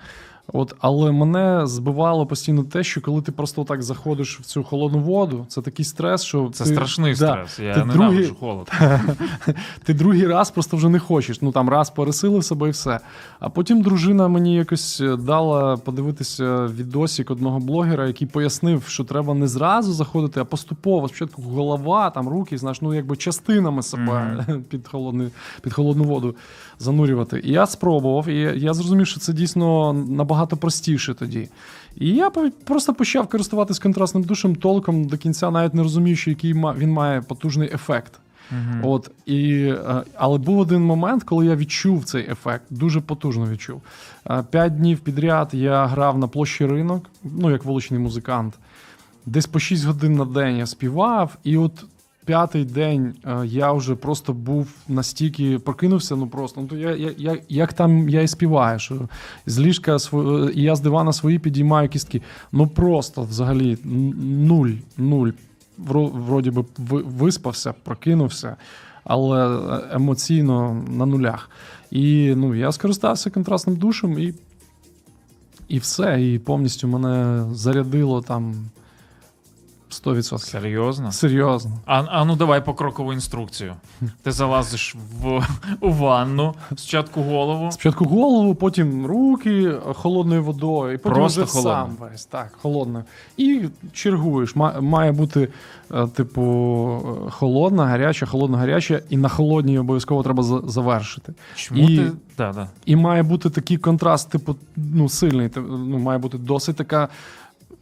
От, 0.53 0.75
але 0.79 1.13
мене 1.13 1.67
збивало 1.67 2.27
постійно 2.27 2.65
те, 2.65 2.85
що 2.85 3.01
коли 3.01 3.23
ти 3.23 3.33
просто 3.33 3.65
так 3.65 3.83
заходиш 3.83 4.41
в 4.41 4.45
цю 4.45 4.65
холодну 4.65 4.99
воду, 4.99 5.45
це 5.49 5.63
такий 5.63 5.85
стрес, 5.85 6.23
що 6.23 6.51
Це 6.53 6.65
ти, 6.65 6.71
страшний 6.71 7.15
да, 7.15 7.17
стрес. 7.17 7.59
Я 7.59 7.75
ти 7.75 7.85
ненавиджу 7.85 8.35
другий- 8.35 8.35
холод. 8.41 8.71
ти 9.85 9.95
другий 9.95 10.27
раз 10.27 10.51
просто 10.51 10.77
вже 10.77 10.89
не 10.89 10.99
хочеш. 10.99 11.43
Ну 11.43 11.53
там 11.53 11.69
раз 11.69 11.91
пересилив 11.91 12.45
себе 12.45 12.69
і 12.69 12.71
все. 12.71 13.01
А 13.41 13.49
потім 13.49 13.83
дружина 13.83 14.29
мені 14.29 14.55
якось 14.55 15.01
е, 15.01 15.17
дала 15.17 15.77
подивитися 15.77 16.67
відосик 16.67 17.31
одного 17.31 17.59
блогера, 17.59 18.07
який 18.07 18.29
пояснив, 18.29 18.85
що 18.87 19.05
треба 19.05 19.35
не 19.35 19.49
зразу 19.49 19.93
заходити, 19.93 20.41
а 20.41 20.45
поступово. 20.45 21.09
Спочатку 21.09 21.43
голова, 21.43 22.11
там 22.11 22.29
руки, 22.29 22.59
знаєш, 22.59 22.83
ну 22.83 22.95
якби 22.95 23.17
частинами 23.17 23.83
себе 23.83 24.47
під, 24.69 24.89
холодний, 24.89 25.29
під 25.63 25.73
холодну 25.73 26.05
воду 26.05 26.35
занурювати. 26.79 27.41
І 27.45 27.51
я 27.53 27.67
спробував, 27.67 28.29
і 28.29 28.61
я 28.61 28.75
зрозумів, 28.75 29.07
що 29.07 29.21
це 29.21 29.33
дійсно 29.33 29.93
набагато 29.93 30.40
простіше 30.47 31.15
тоді. 31.15 31.49
І 31.97 32.09
я 32.09 32.31
просто 32.65 32.95
почав 32.95 33.29
користуватись 33.29 33.79
контрастним 33.79 34.25
душем 34.25 34.57
толком 34.57 35.05
до 35.05 35.17
кінця, 35.17 35.51
навіть 35.51 35.75
не 35.75 35.83
розуміючи, 35.83 36.31
який 36.31 36.55
він 36.55 36.93
має 36.93 37.21
потужний 37.23 37.71
ефект. 37.75 38.13
Мгм. 38.51 38.81
От 38.85 39.11
і 39.27 39.63
е, 39.63 40.03
але 40.15 40.39
був 40.39 40.59
один 40.59 40.83
момент, 40.83 41.25
коли 41.25 41.47
я 41.47 41.57
відчув 41.57 42.05
цей 42.05 42.31
ефект, 42.31 42.65
дуже 42.71 43.01
потужно 43.01 43.47
відчув. 43.47 43.83
Е, 44.31 44.45
П'ять 44.51 44.77
днів 44.77 44.99
підряд 44.99 45.49
я 45.53 45.87
грав 45.87 46.19
на 46.19 46.29
площі 46.29 46.67
ринок, 46.67 47.11
ну 47.25 47.51
як 47.51 47.65
вуличний 47.65 48.01
музикант. 48.01 48.55
десь 49.27 49.47
по 49.47 49.59
6 49.59 49.85
годин 49.85 50.13
на 50.13 50.25
день 50.25 50.57
я 50.57 50.67
співав, 50.67 51.37
і 51.45 51.57
от 51.57 51.85
п'ятий 52.25 52.65
день 52.65 53.15
е, 53.25 53.47
я 53.47 53.73
вже 53.73 53.95
просто 53.95 54.33
був 54.33 54.69
настільки 54.89 55.59
прокинувся. 55.59 56.17
Ну 56.17 56.27
просто 56.27 56.61
ну 56.61 56.67
то 56.67 56.77
я, 56.77 56.97
я, 56.97 57.13
я 57.19 57.39
як 57.49 57.73
там 57.73 58.09
я 58.09 58.23
і 58.23 58.29
співаю, 58.29 58.79
що 58.79 59.09
з 59.47 59.59
ліжка 59.59 59.93
сво- 59.93 60.49
е, 60.49 60.53
і 60.55 60.63
я 60.63 60.77
з 60.77 60.81
дивана 60.81 61.13
свої 61.13 61.39
підіймаю 61.39 61.89
кістки. 61.89 62.23
Ну 62.53 62.67
просто 62.67 63.23
взагалі 63.23 63.79
нуль, 63.85 64.71
нуль. 64.97 65.31
Вроді 65.79 66.51
би 66.51 66.65
виспався, 66.79 67.75
прокинувся, 67.85 68.57
але 69.05 69.61
емоційно 69.93 70.85
на 70.89 71.07
нулях. 71.07 71.51
І 71.91 72.35
ну, 72.37 72.55
я 72.55 72.73
скористався 72.73 73.31
контрастним 73.31 73.77
душем 73.77 74.19
і, 74.19 74.35
і 75.69 75.79
все. 75.79 76.23
І 76.23 76.39
повністю 76.39 76.89
мене 76.89 77.45
зарядило 77.55 78.23
там 78.23 78.55
100%. 79.91 80.39
Серйозно? 80.39 81.13
Серйозно. 81.13 81.71
А, 81.87 82.03
а 82.09 82.25
ну 82.25 82.37
давай 82.37 82.65
покрокову 82.65 83.13
інструкцію. 83.13 83.75
Ти 84.23 84.33
залазиш 84.33 84.97
в, 85.21 85.43
у 85.81 85.91
ванну, 85.93 86.55
спочатку 86.69 87.23
голову. 87.23 87.73
Спочатку 87.73 88.05
голову, 88.05 88.55
потім 88.55 89.07
руки 89.07 89.73
холодною 89.95 90.45
водою, 90.45 90.93
і 90.95 90.99
потім 90.99 91.15
Просто 91.15 91.43
вже 91.45 91.53
холодно. 91.53 91.73
сам 91.99 92.09
весь. 92.11 92.25
Так, 92.25 92.53
холодною. 92.63 93.05
І 93.37 93.63
чергуєш. 93.93 94.55
Має 94.81 95.13
бути, 95.13 95.49
е, 95.95 96.07
типу, 96.07 96.43
е, 97.27 97.31
холодна, 97.31 97.87
гаряча, 97.87 98.27
холодна, 98.27 98.59
гаряча, 98.59 99.01
і 99.11 99.17
на 99.17 99.29
холодній 99.29 99.79
обов'язково 99.79 100.23
треба 100.23 100.43
завершити. 100.69 101.33
Чому 101.55 101.81
І- 101.81 101.97
ти. 101.97 102.13
Да, 102.39 102.53
да. 102.53 102.69
І 102.87 102.97
має 102.97 103.23
бути 103.23 103.51
такий 103.51 103.77
контраст, 103.77 104.31
типу, 104.31 104.57
ну, 104.77 105.09
сильний. 105.09 105.51
Ну, 105.57 105.99
має 105.99 106.19
бути 106.19 106.39
досить 106.39 106.77
така 106.77 107.09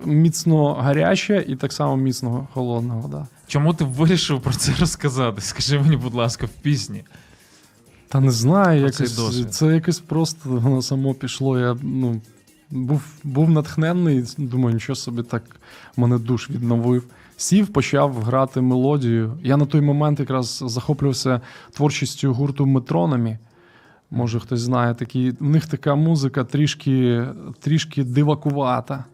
міцно 0.05 0.75
гаряча 0.75 1.35
і 1.35 1.57
так 1.57 1.73
само 1.73 1.97
міцно 1.97 2.49
холодна 2.53 2.95
вода. 2.95 3.27
Чому 3.47 3.75
ти 3.75 3.85
вирішив 3.85 4.41
про 4.41 4.53
це 4.53 4.73
розказати? 4.81 5.41
Скажи 5.41 5.81
мені, 5.81 5.97
будь 5.97 6.15
ласка, 6.15 6.47
в 6.47 6.63
пісні. 6.63 7.05
Та 8.09 8.21
не 8.21 8.31
знаю, 8.31 8.81
якось, 8.81 9.47
це 9.51 9.67
якось 9.67 10.01
просто 10.01 10.51
воно 10.51 10.83
само 10.83 11.15
пішло. 11.15 11.59
Я 11.59 11.77
ну, 11.83 12.21
був, 12.71 13.03
був 13.25 13.51
натхненний, 13.51 14.25
думаю, 14.39 14.75
нічого 14.75 14.97
собі 14.97 15.23
так 15.23 15.43
мене 15.97 16.19
душ 16.19 16.51
відновив. 16.51 17.05
Сів, 17.37 17.67
почав 17.67 18.15
грати 18.15 18.61
мелодію. 18.61 19.39
Я 19.43 19.57
на 19.57 19.67
той 19.67 19.81
момент 19.81 20.21
якраз 20.21 20.65
захоплювався 20.67 21.41
творчістю 21.73 22.33
гурту 22.33 22.67
Метрономі. 22.67 23.39
Може, 24.11 24.41
хтось 24.41 24.61
знає, 24.61 24.95
такі, 24.95 25.31
в 25.41 25.49
них 25.49 25.67
така 25.67 25.95
музика 25.95 26.45
трішки, 26.45 27.27
трішки 27.61 28.05
дивакувата. 28.05 29.05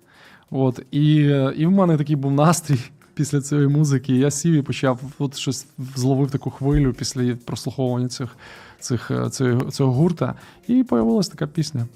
От, 0.57 0.81
і, 0.91 1.15
і 1.57 1.67
в 1.67 1.71
мене 1.71 1.97
такий 1.97 2.17
був 2.17 2.33
настрій 2.33 2.81
після 3.15 3.41
цієї 3.41 3.69
музики. 3.69 4.17
Я 4.17 4.31
сів 4.31 4.55
і 4.55 4.63
почав 4.63 5.01
от 5.19 5.37
щось 5.37 5.67
зловив 5.97 6.31
таку 6.31 6.51
хвилю 6.51 6.93
після 6.93 7.37
прослуховування 7.45 8.09
цих, 8.09 8.37
цих, 8.81 9.11
е, 9.11 9.31
цього, 9.31 9.71
цього 9.71 9.93
гурта, 9.93 10.35
і 10.69 10.83
появилась 10.83 11.29
така 11.29 11.47
пісня. 11.47 11.87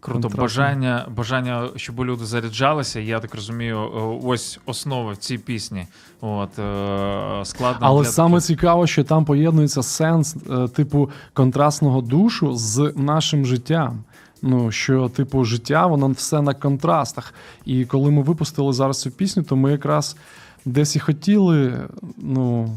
Круто, 0.00 0.28
бажання, 0.28 1.06
бажання, 1.16 1.68
щоб 1.76 2.04
люди 2.04 2.24
заряджалися. 2.24 3.00
Я 3.00 3.20
так 3.20 3.34
розумію, 3.34 3.78
е, 3.78 4.18
ось 4.26 4.60
основа 4.66 5.12
в 5.12 5.16
цій 5.16 5.38
пісні. 5.38 5.86
От 6.20 6.58
е, 6.58 7.44
складно. 7.44 7.86
Але 7.86 8.02
для 8.02 8.10
саме 8.10 8.40
цікаво, 8.40 8.86
що 8.86 9.04
там 9.04 9.24
поєднується 9.24 9.82
сенс 9.82 10.36
типу 10.74 11.10
контрастного 11.32 12.00
душу 12.00 12.56
з 12.56 12.92
нашим 12.96 13.46
життям. 13.46 14.04
Ну, 14.42 14.70
що, 14.72 15.08
типу, 15.08 15.44
життя, 15.44 15.86
воно 15.86 16.08
все 16.08 16.42
на 16.42 16.54
контрастах. 16.54 17.34
І 17.66 17.84
коли 17.84 18.10
ми 18.10 18.22
випустили 18.22 18.72
зараз 18.72 19.00
цю 19.00 19.10
пісню, 19.10 19.42
то 19.42 19.56
ми 19.56 19.70
якраз 19.70 20.16
десь 20.64 20.96
і 20.96 20.98
хотіли 20.98 21.72
ну, 22.18 22.68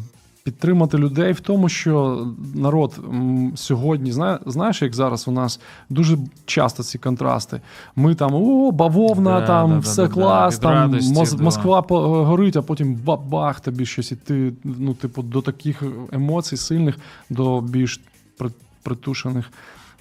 підтримати 0.44 0.98
людей 0.98 1.32
в 1.34 1.40
тому, 1.40 1.70
що 1.70 2.28
народ 2.56 3.00
сьогодні, 3.56 4.12
зна- 4.12 4.40
знаєш, 4.46 4.82
як 4.82 4.94
зараз 4.94 5.28
у 5.28 5.32
нас 5.32 5.60
дуже 5.90 6.18
часто 6.46 6.84
ці 6.84 6.98
контрасти. 6.98 7.62
Ми 7.96 8.16
там 8.16 8.34
о, 8.34 8.72
бавовна, 8.72 9.40
Да, 9.40 9.48
там 9.48 9.72
да, 9.72 9.78
все 9.80 10.08
да, 10.08 10.14
клас, 10.14 10.60
там 10.60 10.72
радості 10.72 11.14
Мос- 11.14 11.42
Москва 11.42 11.84
горить, 12.24 12.56
а 12.56 12.62
потім 12.62 12.96
бабах 12.96 13.60
тобі 13.60 13.86
щось, 13.86 14.12
і 14.12 14.16
ти, 14.16 14.54
ну, 14.64 14.94
типу, 14.94 15.22
до 15.22 15.42
таких 15.42 15.84
емоцій 16.12 16.58
сильних, 16.58 16.98
до 17.30 17.62
більш 17.62 18.02
при- 18.38 18.52
притушених. 18.84 19.52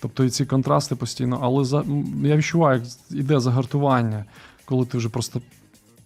Тобто 0.05 0.25
і 0.25 0.31
ці 0.31 0.47
контрасти 0.47 0.97
постійно. 0.97 1.39
Але 1.43 1.65
за, 1.65 1.85
я 2.23 2.37
відчуваю, 2.37 2.81
як 2.81 2.89
іде 3.11 3.41
загартування, 3.41 4.25
коли 4.65 4.87
ти 4.87 4.99
вже 4.99 5.09
просто 5.09 5.41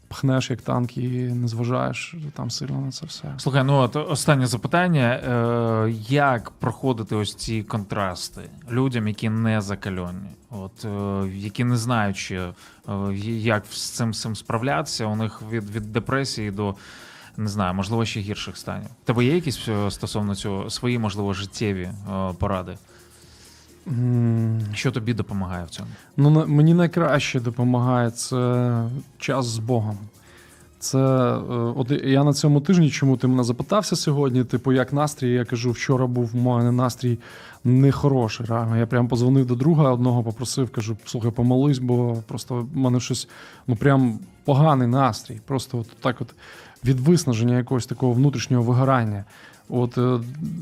пхнеш 0.08 0.50
як 0.50 0.62
танк 0.62 0.96
і 0.96 1.08
не 1.18 1.48
зважаєш 1.48 2.14
там 2.34 2.50
сильно 2.50 2.80
на 2.80 2.90
це 2.90 3.06
все. 3.06 3.34
Слухай, 3.38 3.64
ну 3.64 3.74
от 3.74 3.96
останнє 3.96 4.46
запитання: 4.46 5.00
е, 5.00 5.94
як 6.08 6.50
проходити 6.50 7.16
ось 7.16 7.34
ці 7.34 7.62
контрасти 7.62 8.40
людям, 8.70 9.08
які 9.08 9.30
не 9.30 9.60
закальонні, 9.60 10.30
от 10.50 10.84
е, 10.84 11.28
які 11.34 11.64
не 11.64 11.76
знають 11.76 12.16
ще 12.16 12.52
е, 12.88 13.14
як 13.24 13.66
з 13.66 13.90
цим, 13.90 14.12
цим 14.12 14.36
справлятися, 14.36 15.06
у 15.06 15.16
них 15.16 15.42
від, 15.50 15.70
від 15.70 15.92
депресії 15.92 16.50
до. 16.50 16.74
Не 17.36 17.48
знаю, 17.48 17.74
можливо, 17.74 18.04
ще 18.04 18.20
гірших 18.20 18.56
станів. 18.56 18.88
Тебе 19.04 19.24
є 19.24 19.34
якісь 19.34 19.68
е, 19.68 19.90
стосовно 19.90 20.34
цього 20.34 20.70
свої, 20.70 20.98
можливо, 20.98 21.32
життєві 21.32 21.82
е, 21.82 21.92
поради? 22.38 22.76
Що 24.72 24.90
тобі 24.90 25.14
допомагає 25.14 25.64
в 25.64 25.70
цьому? 25.70 25.88
Ну, 26.16 26.46
мені 26.46 26.74
найкраще 26.74 27.40
допомагає 27.40 28.10
це 28.10 28.82
час 29.18 29.46
з 29.46 29.58
Богом. 29.58 29.98
Це 30.78 30.98
е, 30.98 31.42
от 31.76 31.90
я 31.90 32.24
на 32.24 32.32
цьому 32.32 32.60
тижні, 32.60 32.90
чому 32.90 33.16
ти 33.16 33.26
мене 33.26 33.44
запитався 33.44 33.96
сьогодні? 33.96 34.44
Типу, 34.44 34.72
як 34.72 34.92
настрій? 34.92 35.32
Я 35.32 35.44
кажу, 35.44 35.70
вчора 35.70 36.06
був 36.06 36.30
у 36.34 36.38
мене 36.38 36.72
настрій 36.72 37.18
нехороший. 37.64 38.46
Реально. 38.46 38.76
Я 38.76 38.86
прям 38.86 39.08
позвонив 39.08 39.46
до 39.46 39.54
друга 39.54 39.90
одного, 39.90 40.22
попросив, 40.22 40.70
кажу, 40.70 40.96
слухай, 41.04 41.30
помолись, 41.30 41.78
бо 41.78 42.16
просто 42.26 42.54
в 42.54 42.76
мене 42.76 43.00
щось 43.00 43.28
ну 43.66 43.76
прям 43.76 44.18
поганий 44.44 44.88
настрій. 44.88 45.40
Просто 45.46 45.78
от 45.78 45.88
так, 46.00 46.16
от 46.20 46.34
від 46.84 47.00
виснаження 47.00 47.56
якогось 47.56 47.86
такого 47.86 48.12
внутрішнього 48.12 48.62
вигорання. 48.62 49.24
От 49.70 49.98
е, 49.98 50.18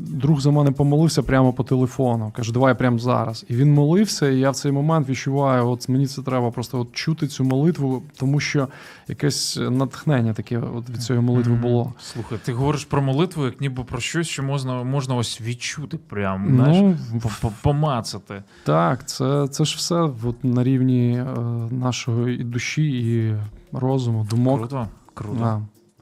друг 0.09 0.41
за 0.41 0.51
мене 0.51 0.71
помолився 0.71 1.23
прямо 1.23 1.53
по 1.53 1.65
телефону. 1.65 2.33
Каже, 2.37 2.53
давай 2.53 2.79
прямо 2.79 2.99
зараз. 2.99 3.45
І 3.49 3.55
він 3.57 3.75
молився, 3.75 4.29
і 4.29 4.39
я 4.39 4.51
в 4.51 4.57
цей 4.57 4.73
момент 4.73 5.09
відчуваю, 5.09 5.69
от 5.69 5.89
мені 5.89 6.07
це 6.07 6.23
треба 6.23 6.51
просто 6.51 6.81
от 6.81 6.93
чути 6.93 7.27
цю 7.27 7.45
молитву, 7.45 8.03
тому 8.17 8.41
що 8.41 8.69
якесь 9.09 9.59
натхнення 9.71 10.33
таке 10.33 10.59
от 10.59 10.91
від 10.91 11.03
цієї 11.03 11.25
молитви 11.25 11.55
було. 11.55 11.93
Слухай, 12.01 12.39
ти 12.45 12.53
говориш 12.53 12.85
про 12.85 13.03
молитву, 13.03 13.45
як 13.45 13.61
ніби 13.61 13.85
про 13.85 14.01
щось, 14.01 14.29
що 14.29 14.43
можна, 14.43 14.83
можна 14.85 15.15
ось 15.15 15.41
відчути, 15.41 15.97
прям, 16.09 16.49
знаєш, 16.57 16.97
Ну, 17.15 17.21
по- 17.21 17.31
по- 17.41 17.53
помацати. 17.63 18.43
так, 18.65 19.09
це, 19.09 19.49
це 19.51 19.65
ж 19.65 19.77
все 19.77 19.95
от, 20.25 20.45
на 20.45 20.65
рівні 20.65 21.11
е, 21.19 21.25
нашої 21.71 22.41
і 22.41 22.45
душі, 22.45 22.89
і 22.91 23.35
розуму, 23.73 24.27
думок. 24.31 24.59
Круто, 24.59 24.89
круто. 25.15 25.37
Да. 25.39 25.61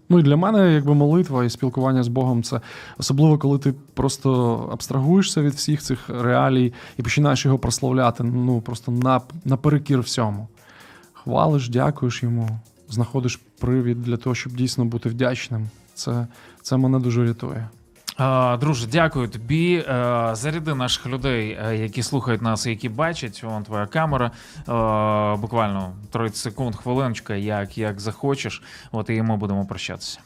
Ну 0.09 0.19
і 0.19 0.23
для 0.23 0.37
мене, 0.37 0.73
якби 0.75 0.95
молитва 0.95 1.45
і 1.45 1.51
спілкування 1.51 2.03
з 2.03 2.09
Богом, 2.09 2.43
це 2.43 2.61
особливо, 2.99 3.39
коли 3.39 3.59
ти 3.59 3.75
просто 3.95 4.55
абстрагуєшся 4.73 5.43
від 5.43 5.53
всіх 5.53 5.83
цих 5.83 6.09
реалій 6.09 6.73
і 6.99 7.03
починаєш 7.03 7.45
його 7.45 7.59
прославляти. 7.59 8.25
Ну 8.25 8.61
просто 8.61 8.93
на, 8.93 9.21
наперекір 9.45 10.01
всьому. 10.01 10.49
Хвалиш, 11.13 11.69
дякуєш 11.69 12.23
йому, 12.23 12.49
знаходиш 12.89 13.41
привід 13.59 14.03
для 14.03 14.17
того, 14.17 14.35
щоб 14.35 14.53
дійсно 14.53 14.85
бути 14.85 15.09
вдячним. 15.09 15.69
Це, 15.95 16.27
це 16.63 16.77
мене 16.77 16.99
дуже 16.99 17.25
рятує. 17.25 17.69
Друже, 18.61 18.87
дякую 18.93 19.29
тобі. 19.29 19.85
Заряди 20.33 20.75
наших 20.75 21.07
людей, 21.07 21.59
е, 21.65 21.77
які 21.77 22.03
слухають 22.03 22.43
нас 22.43 22.67
і 22.67 22.71
які 22.71 22.89
бачать. 22.89 23.43
Вон 23.43 23.63
твоя 23.63 23.87
камера. 23.87 24.31
Буквально 25.41 25.93
30 26.11 26.37
секунд, 26.37 26.77
хвилиночка, 26.77 27.35
як, 27.35 27.79
як 27.79 28.01
захочеш. 28.01 28.63
От 28.93 29.11
і 29.11 29.23
ми 29.23 29.37
будемо 29.37 29.67
прощатися. 29.67 30.19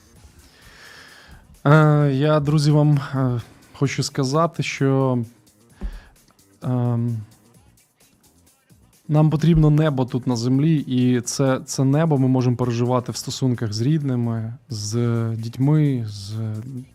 Е, 1.66 2.10
я, 2.12 2.40
друзі, 2.40 2.70
вам 2.70 3.00
е, 3.14 3.40
хочу 3.72 4.02
сказати, 4.02 4.62
що 4.62 5.18
е, 6.64 6.98
нам 9.08 9.30
потрібно 9.30 9.70
небо 9.70 10.04
тут 10.04 10.26
на 10.26 10.36
землі, 10.36 10.76
і 10.76 11.20
це, 11.20 11.60
це 11.64 11.84
небо 11.84 12.18
ми 12.18 12.28
можемо 12.28 12.56
переживати 12.56 13.12
в 13.12 13.16
стосунках 13.16 13.72
з 13.72 13.80
рідними, 13.80 14.54
з 14.68 15.22
дітьми, 15.38 16.04
з 16.08 16.34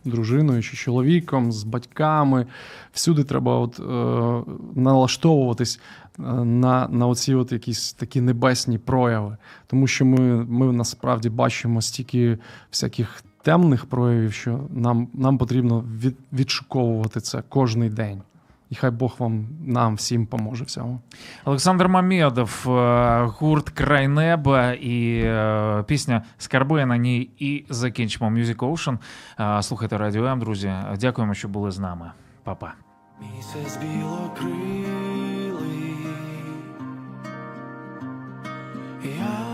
дружиною 0.06 0.64
чи 0.64 0.78
чоловіком, 0.78 1.52
з 1.52 1.64
батьками. 1.64 2.46
Всюди 2.92 3.24
треба 3.24 3.60
от, 3.60 3.80
е, 3.80 4.52
налаштовуватись 4.76 5.80
е, 6.20 6.22
на, 6.44 6.88
на 6.88 7.08
оці 7.08 7.34
от 7.34 7.52
якісь 7.52 7.94
такі 7.94 8.22
небесні 8.22 8.78
прояви. 8.78 9.38
Тому 9.68 9.88
що 9.88 10.06
ми, 10.06 10.46
ми 10.46 10.74
насправді 10.74 11.30
бачимо 11.30 11.82
стільки 11.82 12.38
всяких 12.72 13.24
темних 13.42 13.86
проявів, 13.86 14.34
що 14.34 14.60
нам, 14.70 15.08
нам 15.14 15.38
потрібно 15.38 15.86
від, 16.00 16.16
відшуковувати 16.34 17.22
це 17.22 17.44
кожний 17.50 17.90
день. 17.90 18.22
І 18.74 18.76
хай 18.76 18.92
Бог 18.92 19.16
вам 19.20 19.48
нам 19.66 19.96
всім 19.96 20.26
поможе 20.26 20.64
всьому. 20.64 21.00
Олександр 21.46 21.88
Мамедов, 21.88 22.66
е, 22.68 23.24
гурт 23.26 23.70
Край 23.70 24.08
неба 24.08 24.72
і 24.72 25.22
е, 25.26 25.84
пісня 25.88 26.22
Скарби 26.38 26.86
на 26.86 26.98
ній. 26.98 27.30
І 27.40 27.66
закінчимо 27.70 28.30
Music 28.30 28.56
Ocean. 28.56 28.98
Е, 29.60 29.64
Слухайте 29.64 29.98
радіо 29.98 30.26
М, 30.26 30.40
друзі. 30.40 30.74
Дякуємо, 31.00 31.34
що 31.34 31.48
були 31.48 31.72
з 31.72 31.80
нами. 31.80 32.12
Па-па. 32.44 32.74
Місяць 33.22 33.78
білокрилий, 33.82 34.74
як 39.20 39.53